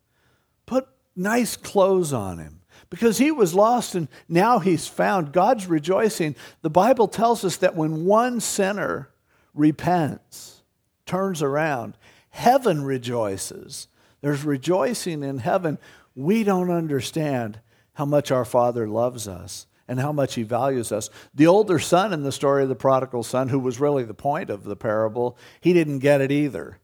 put 0.64 0.88
nice 1.14 1.56
clothes 1.56 2.12
on 2.12 2.38
him. 2.38 2.60
Because 2.88 3.18
he 3.18 3.30
was 3.30 3.54
lost 3.54 3.94
and 3.94 4.08
now 4.28 4.58
he's 4.58 4.86
found. 4.86 5.32
God's 5.32 5.66
rejoicing. 5.66 6.36
The 6.62 6.70
Bible 6.70 7.08
tells 7.08 7.44
us 7.44 7.56
that 7.58 7.74
when 7.74 8.04
one 8.04 8.40
sinner 8.40 9.10
repents, 9.52 10.62
turns 11.04 11.42
around, 11.42 11.96
heaven 12.30 12.84
rejoices. 12.84 13.88
There's 14.24 14.42
rejoicing 14.42 15.22
in 15.22 15.36
heaven. 15.36 15.76
We 16.14 16.44
don't 16.44 16.70
understand 16.70 17.60
how 17.92 18.06
much 18.06 18.30
our 18.30 18.46
Father 18.46 18.88
loves 18.88 19.28
us 19.28 19.66
and 19.86 20.00
how 20.00 20.12
much 20.12 20.34
he 20.34 20.44
values 20.44 20.92
us. 20.92 21.10
The 21.34 21.46
older 21.46 21.78
son 21.78 22.14
in 22.14 22.22
the 22.22 22.32
story 22.32 22.62
of 22.62 22.70
the 22.70 22.74
prodigal 22.74 23.22
son, 23.22 23.50
who 23.50 23.58
was 23.58 23.78
really 23.78 24.02
the 24.02 24.14
point 24.14 24.48
of 24.48 24.64
the 24.64 24.76
parable, 24.76 25.36
he 25.60 25.74
didn't 25.74 25.98
get 25.98 26.22
it 26.22 26.32
either. 26.32 26.78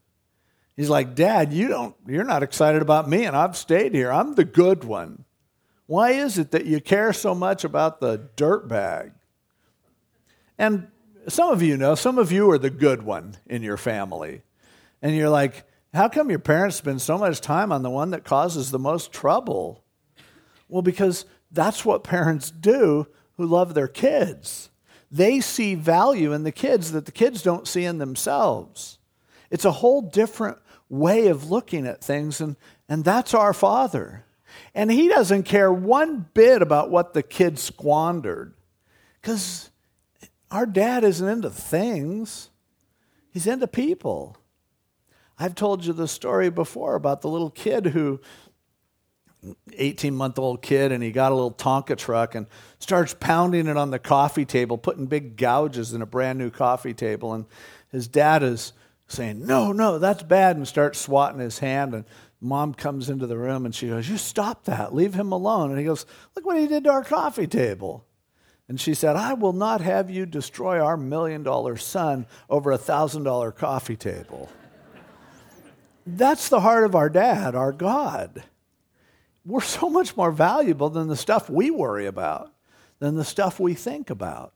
He's 0.75 0.91
like, 0.91 1.15
Dad, 1.15 1.51
you 1.51 1.67
don't, 1.67 1.95
you're 2.05 2.23
not 2.23 2.43
excited 2.43 2.83
about 2.83 3.09
me, 3.09 3.25
and 3.25 3.35
I've 3.35 3.57
stayed 3.57 3.95
here. 3.95 4.11
I'm 4.11 4.35
the 4.35 4.45
good 4.45 4.83
one. 4.83 5.25
Why 5.87 6.11
is 6.11 6.37
it 6.37 6.51
that 6.51 6.65
you 6.65 6.79
care 6.79 7.11
so 7.11 7.33
much 7.33 7.63
about 7.63 8.01
the 8.01 8.29
dirt 8.35 8.67
bag? 8.67 9.13
And 10.59 10.89
some 11.27 11.49
of 11.49 11.63
you 11.63 11.75
know, 11.75 11.95
some 11.95 12.19
of 12.19 12.31
you 12.31 12.51
are 12.51 12.59
the 12.59 12.69
good 12.69 13.01
one 13.01 13.35
in 13.47 13.63
your 13.63 13.77
family. 13.77 14.43
And 15.01 15.15
you're 15.15 15.27
like, 15.27 15.65
how 15.93 16.07
come 16.07 16.29
your 16.29 16.39
parents 16.39 16.77
spend 16.77 17.01
so 17.01 17.17
much 17.17 17.41
time 17.41 17.71
on 17.71 17.83
the 17.83 17.89
one 17.89 18.11
that 18.11 18.23
causes 18.23 18.71
the 18.71 18.79
most 18.79 19.11
trouble? 19.11 19.83
Well, 20.69 20.81
because 20.81 21.25
that's 21.51 21.83
what 21.83 22.03
parents 22.03 22.49
do 22.49 23.07
who 23.35 23.45
love 23.45 23.73
their 23.73 23.89
kids. 23.89 24.69
They 25.11 25.41
see 25.41 25.75
value 25.75 26.31
in 26.31 26.43
the 26.43 26.51
kids 26.53 26.93
that 26.93 27.05
the 27.05 27.11
kids 27.11 27.43
don't 27.43 27.67
see 27.67 27.83
in 27.83 27.97
themselves. 27.97 28.99
It's 29.49 29.65
a 29.65 29.71
whole 29.71 30.01
different 30.01 30.59
way 30.87 31.27
of 31.27 31.51
looking 31.51 31.85
at 31.85 32.01
things, 32.01 32.39
and, 32.39 32.55
and 32.87 33.03
that's 33.03 33.33
our 33.33 33.53
Father. 33.53 34.23
And 34.73 34.89
He 34.89 35.09
doesn't 35.09 35.43
care 35.43 35.71
one 35.71 36.29
bit 36.33 36.61
about 36.61 36.89
what 36.89 37.13
the 37.13 37.23
kid 37.23 37.59
squandered, 37.59 38.53
because 39.21 39.69
our 40.49 40.65
dad 40.65 41.03
isn't 41.03 41.27
into 41.27 41.49
things, 41.49 42.49
He's 43.31 43.47
into 43.47 43.67
people. 43.67 44.37
I've 45.41 45.55
told 45.55 45.83
you 45.83 45.93
the 45.93 46.07
story 46.07 46.51
before 46.51 46.93
about 46.93 47.21
the 47.21 47.27
little 47.27 47.49
kid 47.49 47.87
who 47.87 48.19
18 49.73 50.15
month 50.15 50.37
old 50.37 50.61
kid 50.61 50.91
and 50.91 51.03
he 51.03 51.11
got 51.11 51.31
a 51.31 51.35
little 51.35 51.51
Tonka 51.51 51.97
truck 51.97 52.35
and 52.35 52.45
starts 52.77 53.15
pounding 53.19 53.65
it 53.65 53.75
on 53.75 53.89
the 53.89 53.97
coffee 53.97 54.45
table, 54.45 54.77
putting 54.77 55.07
big 55.07 55.37
gouges 55.37 55.93
in 55.93 56.03
a 56.03 56.05
brand 56.05 56.37
new 56.37 56.51
coffee 56.51 56.93
table. 56.93 57.33
And 57.33 57.45
his 57.91 58.07
dad 58.07 58.43
is 58.43 58.73
saying, 59.07 59.43
No, 59.43 59.71
no, 59.71 59.97
that's 59.97 60.21
bad, 60.21 60.57
and 60.57 60.67
starts 60.67 60.99
swatting 60.99 61.39
his 61.39 61.57
hand. 61.57 61.95
And 61.95 62.05
mom 62.39 62.75
comes 62.75 63.09
into 63.09 63.25
the 63.25 63.37
room 63.37 63.65
and 63.65 63.73
she 63.73 63.87
goes, 63.87 64.07
You 64.07 64.17
stop 64.17 64.65
that, 64.65 64.93
leave 64.93 65.15
him 65.15 65.31
alone. 65.31 65.71
And 65.71 65.79
he 65.79 65.85
goes, 65.85 66.05
Look 66.35 66.45
what 66.45 66.59
he 66.59 66.67
did 66.67 66.83
to 66.83 66.91
our 66.91 67.03
coffee 67.03 67.47
table. 67.47 68.05
And 68.69 68.79
she 68.79 68.93
said, 68.93 69.15
I 69.15 69.33
will 69.33 69.53
not 69.53 69.81
have 69.81 70.11
you 70.11 70.27
destroy 70.27 70.79
our 70.79 70.97
million 70.97 71.41
dollar 71.41 71.77
son 71.77 72.27
over 72.47 72.71
a 72.71 72.77
thousand 72.77 73.23
dollar 73.23 73.51
coffee 73.51 73.97
table. 73.97 74.47
That's 76.05 76.49
the 76.49 76.61
heart 76.61 76.83
of 76.83 76.95
our 76.95 77.09
dad, 77.09 77.55
our 77.55 77.71
God. 77.71 78.43
We're 79.45 79.61
so 79.61 79.89
much 79.89 80.15
more 80.15 80.31
valuable 80.31 80.89
than 80.89 81.07
the 81.07 81.15
stuff 81.15 81.49
we 81.49 81.71
worry 81.71 82.05
about, 82.05 82.53
than 82.99 83.15
the 83.15 83.25
stuff 83.25 83.59
we 83.59 83.73
think 83.73 84.09
about. 84.09 84.53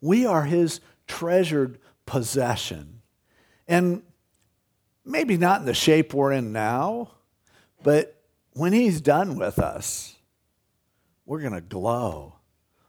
We 0.00 0.26
are 0.26 0.44
his 0.44 0.80
treasured 1.06 1.78
possession. 2.06 3.02
And 3.68 4.02
maybe 5.04 5.36
not 5.36 5.60
in 5.60 5.66
the 5.66 5.74
shape 5.74 6.12
we're 6.12 6.32
in 6.32 6.52
now, 6.52 7.12
but 7.82 8.20
when 8.52 8.72
he's 8.72 9.00
done 9.00 9.36
with 9.36 9.58
us, 9.58 10.16
we're 11.24 11.40
going 11.40 11.52
to 11.52 11.60
glow. 11.60 12.34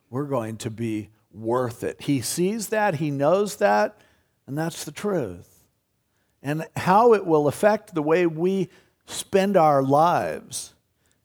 We're 0.09 0.25
going 0.25 0.57
to 0.57 0.69
be 0.69 1.09
worth 1.31 1.83
it. 1.83 2.01
He 2.01 2.21
sees 2.21 2.69
that, 2.69 2.95
he 2.95 3.11
knows 3.11 3.57
that, 3.57 4.01
and 4.47 4.57
that's 4.57 4.85
the 4.85 4.91
truth. 4.91 5.56
And 6.43 6.67
how 6.75 7.13
it 7.13 7.25
will 7.25 7.47
affect 7.47 7.93
the 7.93 8.01
way 8.01 8.25
we 8.25 8.69
spend 9.05 9.57
our 9.57 9.81
lives 9.81 10.73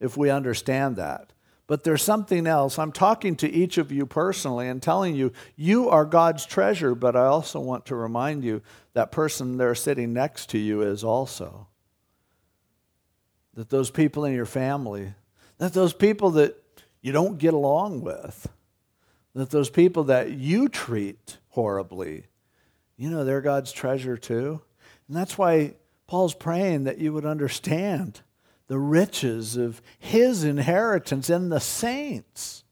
if 0.01 0.16
we 0.16 0.31
understand 0.31 0.96
that. 0.96 1.33
But 1.66 1.85
there's 1.85 2.03
something 2.03 2.46
else. 2.46 2.79
I'm 2.79 2.92
talking 2.92 3.37
to 3.37 3.51
each 3.51 3.79
of 3.79 3.92
you 3.92 4.05
personally 4.05 4.68
and 4.68 4.83
telling 4.83 5.14
you, 5.14 5.33
you 5.57 5.88
are 5.88 6.05
God's 6.05 6.44
treasure, 6.44 6.94
but 6.94 7.16
I 7.16 7.27
also 7.27 7.61
want 7.61 7.87
to 7.87 7.94
remind 7.94 8.44
you 8.44 8.62
that 8.94 9.12
person 9.12 9.57
there 9.57 9.75
sitting 9.75 10.12
next 10.12 10.51
to 10.51 10.59
you 10.59 10.83
is 10.83 11.05
also. 11.05 11.68
That 13.55 13.70
those 13.70 13.90
people 13.90 14.25
in 14.25 14.35
your 14.35 14.46
family, 14.46 15.14
That 15.62 15.75
those 15.75 15.92
people 15.92 16.31
that 16.33 16.61
you 17.03 17.12
don't 17.12 17.38
get 17.38 17.55
along 17.55 18.01
with, 18.01 18.48
that 19.33 19.51
those 19.51 19.70
people 19.70 20.03
that 20.05 20.33
you 20.33 20.68
treat 20.68 21.38
horribly, 21.51 22.25
you 22.96 23.09
know, 23.09 23.22
they're 23.22 23.40
God's 23.40 23.70
treasure 23.70 24.16
too. 24.16 24.61
And 25.12 25.20
that's 25.20 25.37
why 25.37 25.75
Paul's 26.07 26.33
praying 26.33 26.85
that 26.85 26.96
you 26.96 27.12
would 27.12 27.27
understand 27.27 28.22
the 28.66 28.79
riches 28.79 29.59
of 29.59 29.83
his 29.98 30.42
inheritance 30.42 31.29
in 31.29 31.51
the 31.51 31.61
saints. 31.61 32.64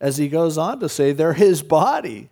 As 0.00 0.16
he 0.16 0.26
goes 0.26 0.58
on 0.58 0.80
to 0.80 0.88
say, 0.88 1.12
they're 1.12 1.34
his 1.34 1.62
body. 1.62 2.30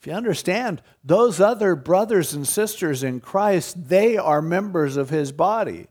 If 0.00 0.06
you 0.06 0.14
understand, 0.14 0.80
those 1.04 1.38
other 1.38 1.76
brothers 1.76 2.32
and 2.32 2.48
sisters 2.48 3.02
in 3.02 3.20
Christ, 3.20 3.90
they 3.90 4.16
are 4.16 4.40
members 4.40 4.96
of 4.96 5.10
his 5.10 5.30
body. 5.30 5.88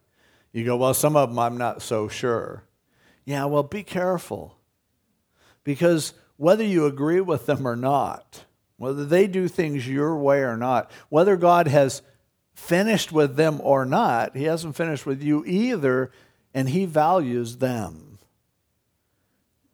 You 0.51 0.65
go, 0.65 0.75
well, 0.75 0.95
some 0.95 1.15
of 1.15 1.30
them 1.30 1.38
I'm 1.38 1.60
not 1.60 1.84
so 1.84 2.08
sure. 2.08 2.63
Yeah, 3.25 3.45
well, 3.45 3.62
be 3.62 3.84
careful. 3.84 4.58
Because 5.63 6.15
whether 6.36 6.63
you 6.63 6.88
agree 6.88 7.21
with 7.21 7.45
them 7.45 7.67
or 7.67 7.75
not, 7.75 8.45
whether 8.77 9.05
they 9.05 9.27
do 9.27 9.47
things 9.47 9.87
your 9.87 10.15
way 10.17 10.39
or 10.41 10.55
not, 10.55 10.91
whether 11.09 11.35
God 11.35 11.67
has 11.67 12.01
finished 12.53 13.11
with 13.11 13.35
them 13.35 13.59
or 13.63 13.85
not, 13.85 14.35
He 14.35 14.45
hasn't 14.45 14.75
finished 14.75 15.05
with 15.05 15.21
you 15.21 15.43
either, 15.45 16.11
and 16.53 16.69
He 16.69 16.85
values 16.85 17.57
them. 17.57 18.19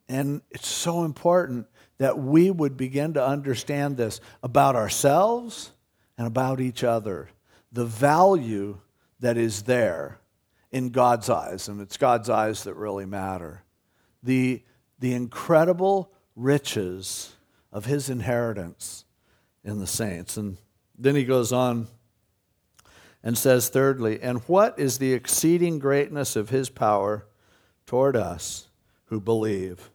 And 0.09 0.41
it's 0.51 0.67
so 0.67 1.03
important 1.03 1.67
that 1.97 2.19
we 2.19 2.51
would 2.51 2.75
begin 2.75 3.13
to 3.13 3.25
understand 3.25 3.97
this 3.97 4.19
about 4.41 4.75
ourselves 4.75 5.71
and 6.17 6.27
about 6.27 6.59
each 6.59 6.83
other. 6.83 7.29
The 7.71 7.85
value 7.85 8.79
that 9.19 9.37
is 9.37 9.63
there 9.63 10.19
in 10.71 10.89
God's 10.89 11.29
eyes, 11.29 11.67
and 11.67 11.79
it's 11.81 11.97
God's 11.97 12.29
eyes 12.29 12.63
that 12.63 12.75
really 12.75 13.05
matter. 13.05 13.63
The, 14.21 14.63
the 14.99 15.13
incredible 15.13 16.11
riches 16.35 17.32
of 17.73 17.85
his 17.85 18.09
inheritance 18.09 19.03
in 19.63 19.79
the 19.79 19.87
saints. 19.87 20.37
And 20.37 20.57
then 20.97 21.15
he 21.15 21.25
goes 21.25 21.51
on 21.51 21.87
and 23.23 23.37
says, 23.37 23.67
thirdly, 23.67 24.21
and 24.21 24.39
what 24.41 24.77
is 24.77 24.99
the 24.99 25.13
exceeding 25.13 25.79
greatness 25.79 26.35
of 26.35 26.49
his 26.49 26.69
power 26.69 27.25
toward 27.85 28.15
us 28.15 28.67
who 29.05 29.19
believe, 29.19 29.89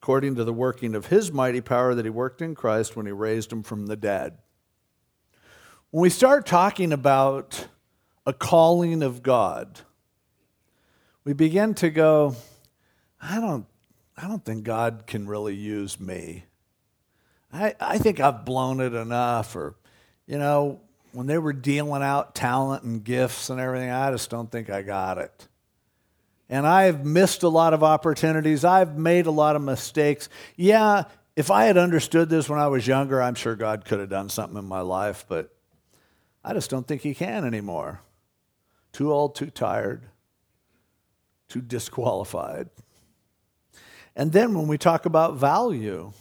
according 0.00 0.34
to 0.34 0.44
the 0.44 0.52
working 0.52 0.94
of 0.94 1.06
his 1.06 1.32
mighty 1.32 1.60
power 1.60 1.94
that 1.94 2.04
he 2.04 2.10
worked 2.10 2.42
in 2.42 2.54
Christ 2.54 2.94
when 2.94 3.06
he 3.06 3.12
raised 3.12 3.50
him 3.50 3.62
from 3.62 3.86
the 3.86 3.96
dead? 3.96 4.38
When 5.90 6.02
we 6.02 6.10
start 6.10 6.46
talking 6.46 6.92
about 6.92 7.68
a 8.26 8.32
calling 8.32 9.02
of 9.02 9.22
God, 9.22 9.80
we 11.24 11.32
begin 11.32 11.74
to 11.74 11.88
go, 11.88 12.36
I 13.20 13.40
don't, 13.40 13.66
I 14.16 14.28
don't 14.28 14.44
think 14.44 14.64
God 14.64 15.04
can 15.06 15.26
really 15.26 15.54
use 15.54 15.98
me. 15.98 16.44
I, 17.52 17.74
I 17.80 17.98
think 17.98 18.20
I've 18.20 18.44
blown 18.44 18.80
it 18.80 18.94
enough. 18.94 19.54
Or, 19.54 19.74
you 20.26 20.38
know, 20.38 20.80
when 21.12 21.26
they 21.26 21.38
were 21.38 21.52
dealing 21.52 22.02
out 22.02 22.34
talent 22.34 22.84
and 22.84 23.04
gifts 23.04 23.50
and 23.50 23.60
everything, 23.60 23.90
I 23.90 24.10
just 24.10 24.30
don't 24.30 24.50
think 24.50 24.70
I 24.70 24.82
got 24.82 25.18
it. 25.18 25.48
And 26.48 26.66
I've 26.66 27.04
missed 27.04 27.42
a 27.42 27.48
lot 27.48 27.74
of 27.74 27.82
opportunities. 27.82 28.64
I've 28.64 28.98
made 28.98 29.26
a 29.26 29.30
lot 29.30 29.56
of 29.56 29.62
mistakes. 29.62 30.28
Yeah, 30.56 31.04
if 31.34 31.50
I 31.50 31.64
had 31.64 31.78
understood 31.78 32.28
this 32.28 32.48
when 32.48 32.58
I 32.58 32.68
was 32.68 32.86
younger, 32.86 33.22
I'm 33.22 33.34
sure 33.34 33.56
God 33.56 33.84
could 33.84 34.00
have 34.00 34.10
done 34.10 34.28
something 34.28 34.58
in 34.58 34.66
my 34.66 34.80
life, 34.80 35.24
but 35.28 35.54
I 36.44 36.52
just 36.52 36.70
don't 36.70 36.86
think 36.86 37.02
He 37.02 37.14
can 37.14 37.44
anymore. 37.44 38.00
Too 38.92 39.10
old, 39.10 39.34
too 39.34 39.46
tired, 39.46 40.02
too 41.48 41.62
disqualified. 41.62 42.68
And 44.14 44.32
then 44.32 44.52
when 44.52 44.66
we 44.68 44.76
talk 44.76 45.06
about 45.06 45.36
value, 45.36 46.12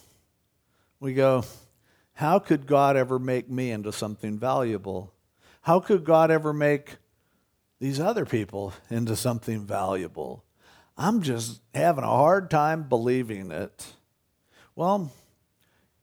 we 1.02 1.14
go, 1.14 1.44
how 2.14 2.40
could 2.40 2.68
God 2.68 2.96
ever 2.96 3.20
make 3.20 3.50
me 3.50 3.72
into 3.72 3.92
something 3.92 4.38
valuable? 4.38 5.12
How 5.64 5.82
could 5.82 6.06
God 6.06 6.32
ever 6.32 6.54
make 6.54 6.98
these 7.80 8.00
other 8.00 8.26
people 8.26 8.74
into 8.90 9.16
something 9.16 9.66
valuable? 9.66 10.46
I'm 10.96 11.24
just 11.24 11.60
having 11.74 12.04
a 12.04 12.08
hard 12.08 12.52
time 12.52 12.84
believing 12.84 13.52
it. 13.52 13.94
Well, 14.76 15.12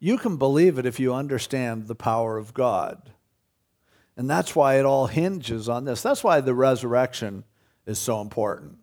you 0.01 0.19
can 0.19 0.37
believe 0.37 0.79
it 0.79 0.87
if 0.87 0.99
you 0.99 1.15
understand 1.15 1.87
the 1.87 1.95
power 1.95 2.37
of 2.37 2.53
God. 2.53 3.11
And 4.17 4.29
that's 4.29 4.57
why 4.57 4.81
it 4.81 4.85
all 4.85 5.07
hinges 5.07 5.69
on 5.69 5.85
this. 5.85 6.03
That's 6.03 6.25
why 6.25 6.41
the 6.41 6.55
resurrection 6.55 7.45
is 7.87 8.01
so 8.01 8.21
important. 8.21 8.79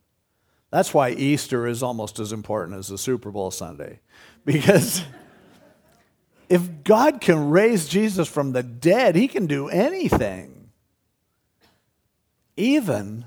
That's 0.72 0.94
why 0.94 1.10
Easter 1.10 1.68
is 1.68 1.84
almost 1.84 2.20
as 2.20 2.32
important 2.32 2.78
as 2.78 2.88
the 2.88 2.98
Super 2.98 3.32
Bowl 3.32 3.52
Sunday. 3.52 4.00
Because 4.46 5.02
if 6.50 6.84
God 6.84 7.22
can 7.22 7.50
raise 7.50 7.88
Jesus 7.88 8.28
from 8.28 8.52
the 8.52 8.64
dead, 8.64 9.16
he 9.16 9.28
can 9.28 9.48
do 9.48 9.68
anything. 9.70 10.70
Even 12.58 13.26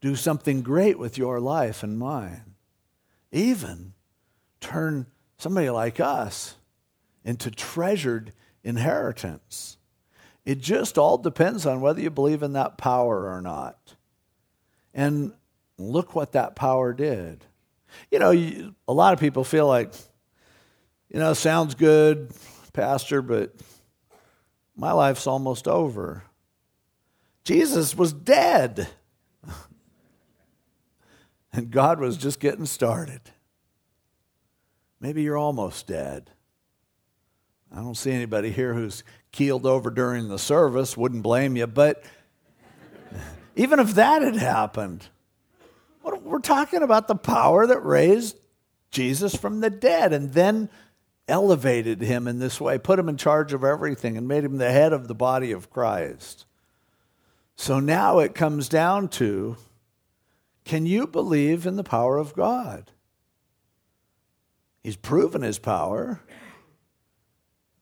do 0.00 0.14
something 0.14 0.62
great 0.62 0.98
with 0.98 1.18
your 1.18 1.40
life 1.40 1.82
and 1.82 1.98
mine. 1.98 2.54
Even 3.32 3.94
turn 4.60 5.06
somebody 5.38 5.70
like 5.70 5.98
us 5.98 6.56
into 7.24 7.50
treasured 7.50 8.32
inheritance. 8.62 9.76
It 10.44 10.60
just 10.60 10.98
all 10.98 11.16
depends 11.16 11.64
on 11.66 11.80
whether 11.80 12.00
you 12.00 12.10
believe 12.10 12.42
in 12.42 12.52
that 12.52 12.76
power 12.76 13.32
or 13.32 13.40
not. 13.40 13.96
And 14.92 15.32
look 15.78 16.14
what 16.14 16.32
that 16.32 16.54
power 16.54 16.92
did. 16.92 17.44
You 18.10 18.18
know, 18.18 18.30
a 18.86 18.92
lot 18.92 19.14
of 19.14 19.20
people 19.20 19.42
feel 19.42 19.66
like, 19.66 19.92
you 21.14 21.20
know, 21.20 21.32
sounds 21.32 21.76
good, 21.76 22.32
Pastor, 22.72 23.22
but 23.22 23.54
my 24.74 24.90
life's 24.90 25.28
almost 25.28 25.68
over. 25.68 26.24
Jesus 27.44 27.96
was 27.96 28.12
dead. 28.12 28.88
and 31.52 31.70
God 31.70 32.00
was 32.00 32.16
just 32.16 32.40
getting 32.40 32.66
started. 32.66 33.20
Maybe 34.98 35.22
you're 35.22 35.36
almost 35.36 35.86
dead. 35.86 36.32
I 37.70 37.76
don't 37.76 37.96
see 37.96 38.10
anybody 38.10 38.50
here 38.50 38.74
who's 38.74 39.04
keeled 39.30 39.66
over 39.66 39.90
during 39.90 40.26
the 40.26 40.38
service, 40.38 40.96
wouldn't 40.96 41.22
blame 41.22 41.56
you, 41.56 41.68
but 41.68 42.02
even 43.54 43.78
if 43.78 43.94
that 43.94 44.22
had 44.22 44.34
happened, 44.34 45.06
we're 46.02 46.40
talking 46.40 46.82
about 46.82 47.06
the 47.06 47.14
power 47.14 47.68
that 47.68 47.84
raised 47.84 48.36
Jesus 48.90 49.36
from 49.36 49.60
the 49.60 49.70
dead. 49.70 50.12
And 50.12 50.32
then 50.32 50.68
elevated 51.28 52.00
him 52.00 52.26
in 52.26 52.38
this 52.38 52.60
way, 52.60 52.78
put 52.78 52.98
him 52.98 53.08
in 53.08 53.16
charge 53.16 53.52
of 53.52 53.64
everything, 53.64 54.16
and 54.16 54.28
made 54.28 54.44
him 54.44 54.58
the 54.58 54.70
head 54.70 54.92
of 54.92 55.08
the 55.08 55.14
body 55.14 55.52
of 55.52 55.70
Christ. 55.70 56.44
So 57.56 57.80
now 57.80 58.18
it 58.18 58.34
comes 58.34 58.68
down 58.68 59.08
to 59.08 59.56
can 60.64 60.86
you 60.86 61.06
believe 61.06 61.66
in 61.66 61.76
the 61.76 61.84
power 61.84 62.16
of 62.16 62.34
God? 62.34 62.90
He's 64.82 64.96
proven 64.96 65.42
his 65.42 65.58
power 65.58 66.20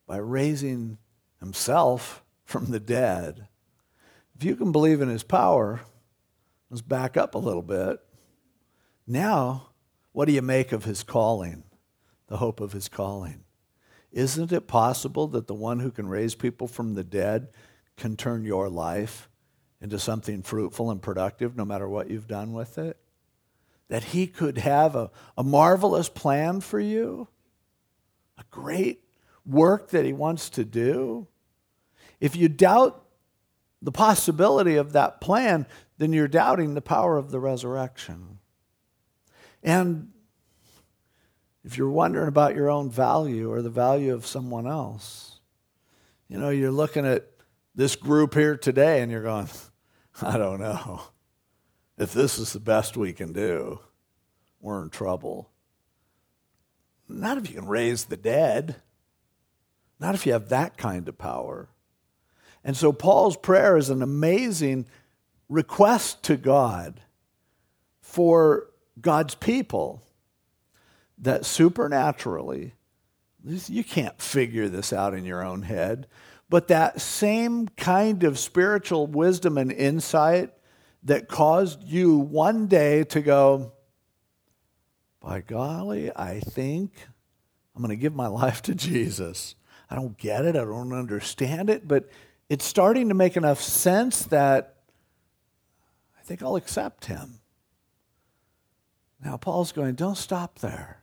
by 0.05 0.17
raising 0.17 0.97
himself 1.39 2.23
from 2.45 2.71
the 2.71 2.79
dead. 2.79 3.47
If 4.35 4.43
you 4.43 4.55
can 4.55 4.71
believe 4.71 5.01
in 5.01 5.09
his 5.09 5.23
power, 5.23 5.81
let's 6.69 6.81
back 6.81 7.15
up 7.17 7.35
a 7.35 7.39
little 7.39 7.61
bit. 7.61 7.99
Now, 9.07 9.69
what 10.11 10.25
do 10.25 10.33
you 10.33 10.41
make 10.41 10.71
of 10.71 10.85
his 10.85 11.03
calling? 11.03 11.63
The 12.33 12.37
hope 12.37 12.59
of 12.59 12.71
his 12.71 12.89
calling. 12.89 13.43
Isn't 14.11 14.51
it 14.51 14.65
possible 14.65 15.27
that 15.27 15.45
the 15.45 15.53
one 15.53 15.81
who 15.81 15.91
can 15.91 16.09
raise 16.09 16.33
people 16.33 16.67
from 16.67 16.95
the 16.95 17.03
dead 17.03 17.49
can 17.95 18.17
turn 18.17 18.43
your 18.43 18.69
life 18.69 19.29
into 19.79 19.99
something 19.99 20.41
fruitful 20.41 20.89
and 20.89 20.99
productive 20.99 21.55
no 21.55 21.63
matter 21.63 21.87
what 21.87 22.09
you've 22.09 22.27
done 22.27 22.51
with 22.51 22.79
it? 22.79 22.97
That 23.89 24.03
he 24.05 24.25
could 24.25 24.57
have 24.57 24.95
a, 24.95 25.11
a 25.37 25.43
marvelous 25.43 26.09
plan 26.09 26.61
for 26.61 26.79
you, 26.79 27.27
a 28.39 28.43
great 28.49 29.03
work 29.45 29.91
that 29.91 30.03
he 30.03 30.11
wants 30.11 30.49
to 30.49 30.65
do. 30.65 31.27
If 32.19 32.35
you 32.35 32.49
doubt 32.49 33.05
the 33.79 33.91
possibility 33.91 34.75
of 34.75 34.93
that 34.93 35.21
plan, 35.21 35.67
then 35.99 36.13
you're 36.13 36.27
doubting 36.27 36.73
the 36.73 36.81
power 36.81 37.15
of 37.15 37.29
the 37.29 37.39
resurrection. 37.39 38.39
And 39.61 40.12
if 41.63 41.77
you're 41.77 41.89
wondering 41.89 42.27
about 42.27 42.55
your 42.55 42.69
own 42.69 42.89
value 42.89 43.51
or 43.51 43.61
the 43.61 43.69
value 43.69 44.13
of 44.13 44.25
someone 44.25 44.67
else, 44.67 45.39
you 46.27 46.37
know, 46.37 46.49
you're 46.49 46.71
looking 46.71 47.05
at 47.05 47.27
this 47.75 47.95
group 47.95 48.33
here 48.33 48.57
today 48.57 49.01
and 49.01 49.11
you're 49.11 49.23
going, 49.23 49.47
I 50.21 50.37
don't 50.37 50.59
know. 50.59 51.01
If 51.97 52.13
this 52.13 52.37
is 52.37 52.53
the 52.53 52.59
best 52.59 52.97
we 52.97 53.13
can 53.13 53.33
do, 53.33 53.79
we're 54.59 54.81
in 54.81 54.89
trouble. 54.89 55.49
Not 57.07 57.37
if 57.37 57.49
you 57.49 57.55
can 57.55 57.67
raise 57.67 58.05
the 58.05 58.17
dead, 58.17 58.77
not 59.99 60.15
if 60.15 60.25
you 60.25 60.33
have 60.33 60.49
that 60.49 60.77
kind 60.77 61.07
of 61.07 61.17
power. 61.17 61.69
And 62.63 62.75
so 62.75 62.91
Paul's 62.91 63.37
prayer 63.37 63.77
is 63.77 63.89
an 63.89 64.01
amazing 64.01 64.85
request 65.49 66.23
to 66.23 66.37
God 66.37 67.01
for 68.01 68.69
God's 68.99 69.35
people 69.35 70.01
that 71.17 71.45
supernaturally, 71.45 72.73
you 73.43 73.83
can't 73.83 74.21
figure 74.21 74.69
this 74.69 74.93
out 74.93 75.13
in 75.13 75.25
your 75.25 75.43
own 75.43 75.63
head, 75.63 76.07
but 76.49 76.67
that 76.67 77.01
same 77.01 77.67
kind 77.69 78.23
of 78.23 78.39
spiritual 78.39 79.07
wisdom 79.07 79.57
and 79.57 79.71
insight 79.71 80.51
that 81.03 81.27
caused 81.27 81.83
you 81.83 82.17
one 82.17 82.67
day 82.67 83.03
to 83.05 83.21
go, 83.21 83.73
by 85.19 85.41
golly, 85.41 86.11
I 86.15 86.39
think 86.39 86.91
I'm 87.75 87.81
going 87.81 87.95
to 87.95 88.01
give 88.01 88.15
my 88.15 88.27
life 88.43 88.61
to 88.63 88.75
Jesus. 88.75 89.55
I 89.89 89.95
don't 89.95 90.17
get 90.17 90.45
it, 90.45 90.55
I 90.55 90.63
don't 90.63 90.93
understand 90.93 91.69
it, 91.69 91.87
but 91.87 92.09
it's 92.49 92.65
starting 92.65 93.09
to 93.09 93.15
make 93.15 93.37
enough 93.37 93.61
sense 93.61 94.23
that 94.25 94.75
I 96.19 96.23
think 96.23 96.41
I'll 96.41 96.55
accept 96.55 97.05
him. 97.05 97.39
Now, 99.23 99.37
Paul's 99.37 99.71
going, 99.71 99.95
don't 99.95 100.17
stop 100.17 100.59
there. 100.59 101.02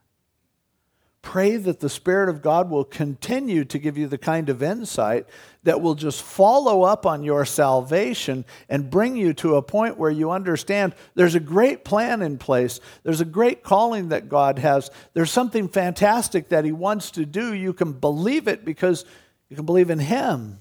Pray 1.23 1.57
that 1.59 1.81
the 1.81 1.91
Spirit 1.91 2.31
of 2.31 2.41
God 2.41 2.71
will 2.71 2.85
continue 2.85 3.65
to 3.67 3.79
give 3.79 3.99
you 3.99 4.07
the 4.07 4.17
kind 4.17 4.49
of 4.49 4.63
insight 4.63 5.27
that 5.65 5.83
will 5.83 5.95
just 5.95 6.23
follow 6.23 6.83
up 6.83 7.05
on 7.05 7.23
your 7.23 7.45
salvation 7.45 8.47
and 8.71 8.91
bring 8.91 9.17
you 9.17 9.35
to 9.35 9.57
a 9.57 9.63
point 9.63 9.99
where 9.99 10.11
you 10.11 10.31
understand 10.31 10.95
there's 11.15 11.35
a 11.35 11.41
great 11.41 11.85
plan 11.85 12.23
in 12.23 12.39
place. 12.39 12.81
There's 13.03 13.21
a 13.21 13.27
great 13.27 13.63
calling 13.63 14.09
that 14.09 14.31
God 14.31 14.59
has. 14.61 14.91
There's 15.13 15.31
something 15.31 15.69
fantastic 15.69 16.49
that 16.49 16.65
He 16.65 16.73
wants 16.73 17.11
to 17.13 17.27
do. 17.27 17.53
You 17.53 17.75
can 17.75 17.93
believe 17.93 18.49
it 18.49 18.65
because 18.65 19.05
you 19.51 19.57
can 19.57 19.67
believe 19.67 19.91
in 19.91 19.99
Him. 19.99 20.59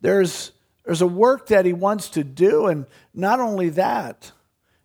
There's, 0.00 0.52
there's 0.86 1.02
a 1.02 1.06
work 1.06 1.48
that 1.48 1.66
He 1.66 1.74
wants 1.74 2.08
to 2.10 2.24
do, 2.24 2.66
and 2.66 2.86
not 3.12 3.38
only 3.38 3.68
that, 3.70 4.32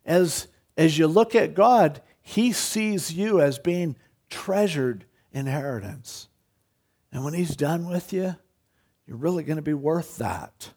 as, 0.06 0.48
as 0.76 0.98
you 0.98 1.08
look 1.08 1.36
at 1.36 1.56
God, 1.56 2.02
He 2.22 2.52
sees 2.52 3.14
you 3.14 3.40
as 3.40 3.60
being 3.60 3.96
treasured 4.30 5.06
inheritance. 5.32 6.28
And 7.12 7.24
when 7.24 7.34
he's 7.34 7.56
done 7.56 7.90
with 7.90 8.12
you, 8.14 8.36
you're 9.06 9.18
really 9.18 9.44
going 9.44 9.58
to 9.58 9.62
be 9.62 9.74
worth 9.74 10.18
that. 10.18 10.72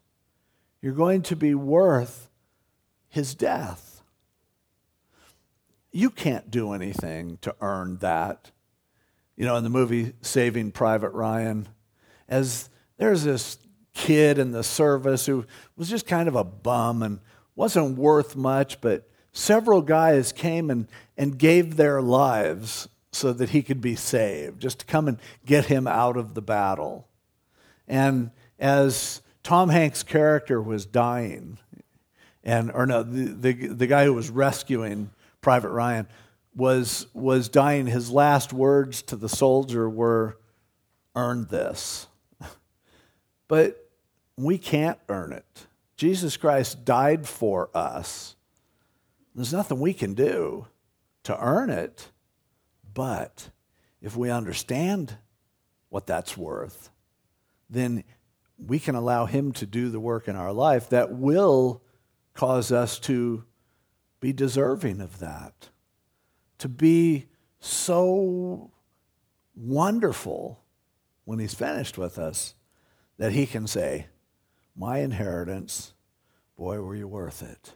You're 0.81 0.93
going 0.93 1.23
to 1.23 1.37
be 1.37 1.55
worth 1.55 2.31
his 3.09 3.35
death. 3.35 4.03
You 5.93 6.11
can't 6.11 6.51
do 6.51 6.73
anything 6.73 7.39
to 7.43 7.55
earn 7.61 7.97
that. 7.99 8.53
You 9.37 9.45
know, 9.45 9.57
in 9.57 9.65
the 9.65 9.71
movie 9.71 10.13
Saving 10.21 10.71
Private 10.71 11.11
Ryan, 11.11 11.69
as 12.29 12.71
there's 12.99 13.25
this 13.25 13.59
kid 13.93 14.39
in 14.39 14.53
the 14.53 14.63
service 14.63 15.27
who 15.27 15.45
was 15.77 15.89
just 15.89 16.07
kind 16.07 16.29
of 16.29 16.37
a 16.37 16.45
bum 16.45 17.03
and 17.03 17.19
wasn't 17.57 17.99
worth 17.99 18.37
much, 18.37 18.81
but 18.81 19.09
several 19.33 19.83
guys 19.83 20.33
came 20.33 20.71
and, 20.71 20.87
and 21.17 21.39
gave 21.39 21.77
their 21.77 22.01
lives 22.01 22.89
so 23.13 23.33
that 23.33 23.51
he 23.51 23.63
could 23.63 23.81
be 23.81 23.97
saved, 23.97 24.61
just 24.61 24.81
to 24.81 24.87
come 24.87 25.09
and 25.09 25.19
get 25.45 25.67
him 25.67 25.87
out 25.87 26.17
of 26.17 26.35
the 26.35 26.43
battle. 26.43 27.09
And 27.89 28.31
as 28.59 29.21
Tom 29.43 29.69
Hanks' 29.69 30.03
character 30.03 30.63
was 30.63 30.87
dying, 30.87 31.59
and 32.45 32.71
or 32.73 32.87
no, 32.87 33.03
the, 33.03 33.53
the, 33.53 33.67
the 33.69 33.87
guy 33.87 34.05
who 34.05 34.15
was 34.15 34.31
rescuing 34.31 35.11
Private 35.41 35.71
Ryan 35.71 36.07
was 36.55 37.07
was 37.15 37.49
dying. 37.49 37.87
His 37.87 38.11
last 38.11 38.53
words 38.53 39.03
to 39.03 39.17
the 39.17 39.29
soldier 39.29 39.89
were, 39.89 40.39
"Earn 41.17 41.47
this." 41.51 42.07
but 43.49 43.91
we 44.37 44.59
can't 44.59 44.99
earn 45.09 45.33
it. 45.33 45.67
Jesus 45.97 46.37
Christ 46.37 46.85
died 46.85 47.29
for 47.29 47.71
us. 47.75 48.37
There's 49.35 49.53
nothing 49.53 49.81
we 49.81 49.93
can 49.93 50.15
do 50.15 50.67
to 51.25 51.39
earn 51.39 51.71
it. 51.71 52.09
But 52.93 53.51
if 54.01 54.17
we 54.17 54.31
understand 54.31 55.17
what 55.89 56.07
that's 56.07 56.37
worth, 56.37 56.91
then 57.69 58.05
we 58.59 58.79
can 58.79 58.95
allow 58.95 59.27
Him 59.27 59.53
to 59.53 59.67
do 59.67 59.91
the 59.91 60.01
work 60.01 60.29
in 60.29 60.37
our 60.37 60.53
life 60.53 60.89
that 60.91 61.13
will 61.13 61.83
cause 62.35 62.73
us 62.73 62.99
to 63.01 63.45
be 64.21 64.33
deserving 64.33 65.01
of 65.01 65.19
that, 65.19 65.71
to 66.59 66.69
be 66.69 67.27
so 67.59 68.71
wonderful 69.55 70.63
when 71.25 71.39
He's 71.39 71.55
finished 71.55 71.99
with 71.99 72.19
us 72.19 72.55
that 73.19 73.33
He 73.33 73.47
can 73.47 73.67
say, 73.67 74.07
My 74.77 74.99
inheritance, 74.99 75.95
boy, 76.57 76.81
were 76.81 76.97
you 76.97 77.09
worth 77.09 77.43
it. 77.43 77.75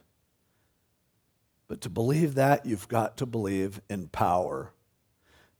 But 1.67 1.81
to 1.81 1.89
believe 1.89 2.35
that, 2.35 2.65
you've 2.65 2.87
got 2.87 3.17
to 3.17 3.25
believe 3.25 3.81
in 3.89 4.07
power 4.07 4.71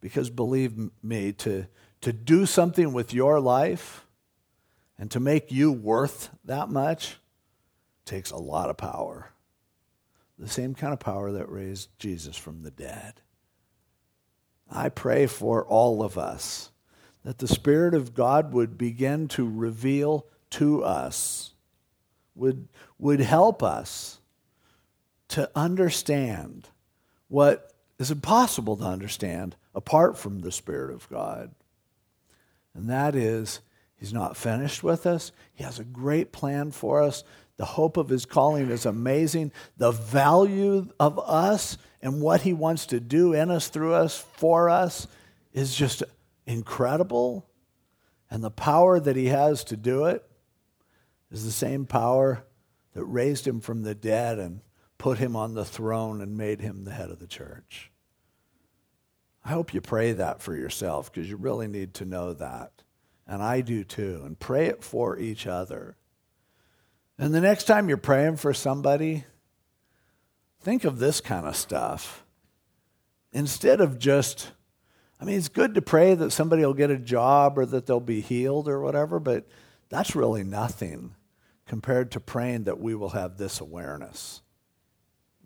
because 0.06 0.30
believe 0.30 0.78
me, 1.02 1.32
to, 1.32 1.66
to 2.00 2.14
do 2.14 2.46
something 2.46 2.94
with 2.94 3.12
your 3.12 3.40
life 3.40 4.06
and 5.00 5.10
to 5.10 5.20
make 5.20 5.52
you 5.52 5.72
worth 5.72 6.30
that 6.44 6.70
much 6.70 7.18
takes 8.06 8.30
a 8.30 8.38
lot 8.38 8.70
of 8.70 8.78
power. 8.78 9.32
The 10.38 10.48
same 10.48 10.76
kind 10.76 10.94
of 10.94 11.00
power 11.00 11.32
that 11.32 11.50
raised 11.50 11.90
Jesus 11.98 12.38
from 12.38 12.62
the 12.62 12.70
dead. 12.70 13.16
I 14.70 14.90
pray 14.90 15.26
for 15.26 15.66
all 15.66 16.04
of 16.04 16.20
us 16.20 16.70
that 17.24 17.40
the 17.40 17.48
Spirit 17.48 17.96
of 17.96 18.14
God 18.14 18.54
would 18.54 18.78
begin 18.78 19.28
to 19.30 19.50
reveal 19.50 20.28
to 20.52 20.84
us, 20.84 21.56
would, 22.36 22.68
would 23.00 23.22
help 23.22 23.64
us 23.64 24.20
to 25.30 25.50
understand 25.56 26.70
what 27.28 27.72
is 28.00 28.12
impossible 28.12 28.78
to 28.78 28.84
understand 28.84 29.56
apart 29.74 30.18
from 30.18 30.40
the 30.40 30.52
Spirit 30.52 30.94
of 30.94 31.10
God. 31.10 31.52
And 32.74 32.90
that 32.90 33.16
is, 33.16 33.62
He's 33.98 34.14
not 34.14 34.36
finished 34.36 34.84
with 34.84 35.06
us. 35.06 35.32
He 35.54 35.64
has 35.64 35.80
a 35.80 35.86
great 35.86 36.32
plan 36.32 36.72
for 36.72 37.02
us. 37.02 37.24
The 37.58 37.66
hope 37.66 37.96
of 37.96 38.10
His 38.10 38.26
calling 38.26 38.70
is 38.70 38.86
amazing. 38.86 39.54
The 39.78 39.92
value 39.92 40.90
of 41.00 41.18
us 41.20 41.78
and 42.02 42.22
what 42.22 42.42
He 42.42 42.52
wants 42.52 42.86
to 42.88 43.00
do 43.00 43.34
in 43.34 43.50
us, 43.50 43.70
through 43.70 43.94
us, 43.94 44.18
for 44.18 44.70
us 44.70 45.08
is 45.54 45.74
just 45.74 46.04
incredible. 46.46 47.48
And 48.30 48.44
the 48.44 48.52
power 48.52 49.00
that 49.00 49.16
He 49.16 49.28
has 49.28 49.64
to 49.66 49.78
do 49.78 50.06
it 50.06 50.24
is 51.32 51.46
the 51.46 51.52
same 51.52 51.86
power 51.86 52.44
that 52.94 53.06
raised 53.06 53.48
Him 53.48 53.62
from 53.62 53.84
the 53.84 53.96
dead 53.96 54.38
and 54.38 54.60
put 55.06 55.20
Him 55.20 55.36
on 55.36 55.54
the 55.54 55.64
throne 55.64 56.20
and 56.20 56.36
made 56.36 56.62
Him 56.62 56.84
the 56.84 56.92
head 56.92 57.12
of 57.12 57.20
the 57.20 57.28
church. 57.28 57.92
I 59.44 59.50
hope 59.50 59.72
you 59.72 59.80
pray 59.80 60.14
that 60.14 60.42
for 60.42 60.56
yourself 60.56 61.14
because 61.14 61.30
you 61.30 61.38
really 61.38 61.68
need 61.68 61.94
to 61.94 62.06
know 62.06 62.34
that. 62.34 62.82
And 63.28 63.44
I 63.44 63.62
do 63.62 63.84
too. 63.84 64.24
And 64.26 64.40
pray 64.40 64.66
it 64.66 64.84
for 64.84 65.16
each 65.16 65.46
other. 65.46 65.96
And 67.20 67.36
the 67.36 67.40
next 67.40 67.66
time 67.66 67.88
you're 67.88 68.00
praying 68.00 68.38
for 68.38 68.52
somebody, 68.52 69.26
think 70.62 70.84
of 70.84 70.98
this 70.98 71.22
kind 71.22 71.46
of 71.46 71.56
stuff. 71.56 72.26
Instead 73.32 73.82
of 73.82 74.00
just, 74.00 74.54
I 75.22 75.26
mean, 75.26 75.38
it's 75.38 75.50
good 75.50 75.76
to 75.76 75.84
pray 75.84 76.16
that 76.16 76.32
somebody 76.32 76.66
will 76.66 76.74
get 76.74 76.90
a 76.90 76.98
job 76.98 77.60
or 77.60 77.68
that 77.68 77.86
they'll 77.86 78.00
be 78.00 78.22
healed 78.22 78.68
or 78.68 78.82
whatever, 78.82 79.20
but 79.20 79.48
that's 79.88 80.16
really 80.16 80.44
nothing 80.44 81.14
compared 81.68 82.10
to 82.14 82.20
praying 82.20 82.64
that 82.64 82.80
we 82.80 82.96
will 82.96 83.10
have 83.10 83.38
this 83.38 83.62
awareness. 83.62 84.42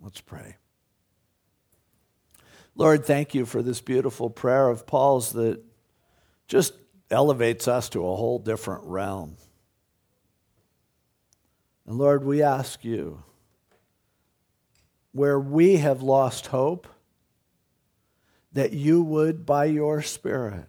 Let's 0.02 0.20
pray. 0.20 0.56
Lord, 2.74 3.04
thank 3.04 3.34
you 3.34 3.44
for 3.44 3.62
this 3.62 3.80
beautiful 3.80 4.30
prayer 4.30 4.68
of 4.68 4.86
Paul's 4.86 5.32
that 5.32 5.60
just 6.48 6.72
elevates 7.10 7.68
us 7.68 7.88
to 7.90 8.00
a 8.00 8.16
whole 8.16 8.38
different 8.38 8.84
realm. 8.84 9.36
And 11.86 11.98
Lord, 11.98 12.24
we 12.24 12.42
ask 12.42 12.84
you, 12.84 13.22
where 15.12 15.38
we 15.38 15.78
have 15.78 16.02
lost 16.02 16.46
hope, 16.48 16.86
that 18.52 18.72
you 18.72 19.02
would, 19.02 19.44
by 19.44 19.64
your 19.64 20.02
Spirit, 20.02 20.66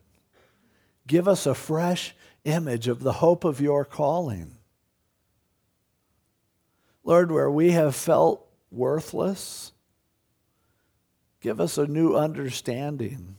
give 1.08 1.28
us 1.28 1.46
a 1.46 1.54
fresh 1.54 2.16
image 2.44 2.88
of 2.88 3.02
the 3.02 3.14
hope 3.14 3.44
of 3.44 3.62
your 3.62 3.86
calling. 3.86 4.58
Lord, 7.04 7.32
where 7.32 7.50
we 7.52 7.72
have 7.72 7.96
felt 7.96 8.48
worthless, 8.72 9.74
Give 11.42 11.60
us 11.60 11.78
a 11.80 11.88
new 11.88 12.16
understanding 12.16 13.36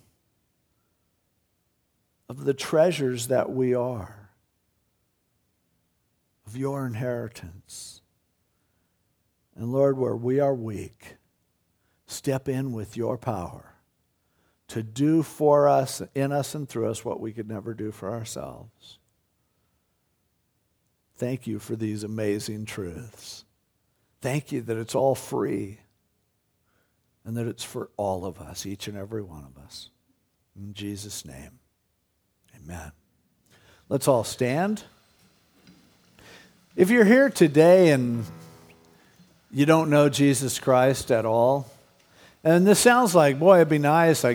of 2.28 2.44
the 2.44 2.54
treasures 2.54 3.28
that 3.28 3.50
we 3.50 3.74
are, 3.74 4.30
of 6.46 6.56
your 6.56 6.84
inheritance. 6.84 8.02
And 9.54 9.72
Lord, 9.72 9.96
where 9.96 10.16
we 10.16 10.40
are 10.40 10.54
weak, 10.54 11.16
step 12.06 12.48
in 12.48 12.72
with 12.72 12.96
your 12.96 13.16
power 13.16 13.76
to 14.68 14.82
do 14.82 15.22
for 15.22 15.68
us, 15.68 16.02
in 16.14 16.32
us, 16.32 16.54
and 16.56 16.68
through 16.68 16.90
us 16.90 17.04
what 17.04 17.20
we 17.20 17.32
could 17.32 17.48
never 17.48 17.72
do 17.72 17.92
for 17.92 18.10
ourselves. 18.10 18.98
Thank 21.14 21.46
you 21.46 21.60
for 21.60 21.76
these 21.76 22.02
amazing 22.02 22.64
truths. 22.64 23.41
Thank 24.22 24.52
you 24.52 24.62
that 24.62 24.78
it's 24.78 24.94
all 24.94 25.14
free. 25.14 25.80
and 27.24 27.36
that 27.36 27.46
it's 27.46 27.64
for 27.64 27.90
all 27.96 28.24
of 28.24 28.40
us, 28.40 28.66
each 28.66 28.88
and 28.88 28.96
every 28.96 29.22
one 29.22 29.44
of 29.44 29.62
us. 29.62 29.90
In 30.56 30.74
Jesus' 30.74 31.24
name, 31.24 31.58
amen. 32.56 32.92
Let's 33.88 34.08
all 34.08 34.24
stand. 34.24 34.84
If 36.74 36.90
you're 36.90 37.04
here 37.04 37.30
today 37.30 37.90
and 37.90 38.24
you 39.50 39.66
don't 39.66 39.90
know 39.90 40.08
Jesus 40.08 40.58
Christ 40.58 41.10
at 41.10 41.26
all, 41.26 41.70
and 42.42 42.66
this 42.66 42.80
sounds 42.80 43.14
like, 43.14 43.38
boy, 43.38 43.56
it'd 43.56 43.68
be 43.68 43.78
nice. 43.78 44.24
I 44.24 44.34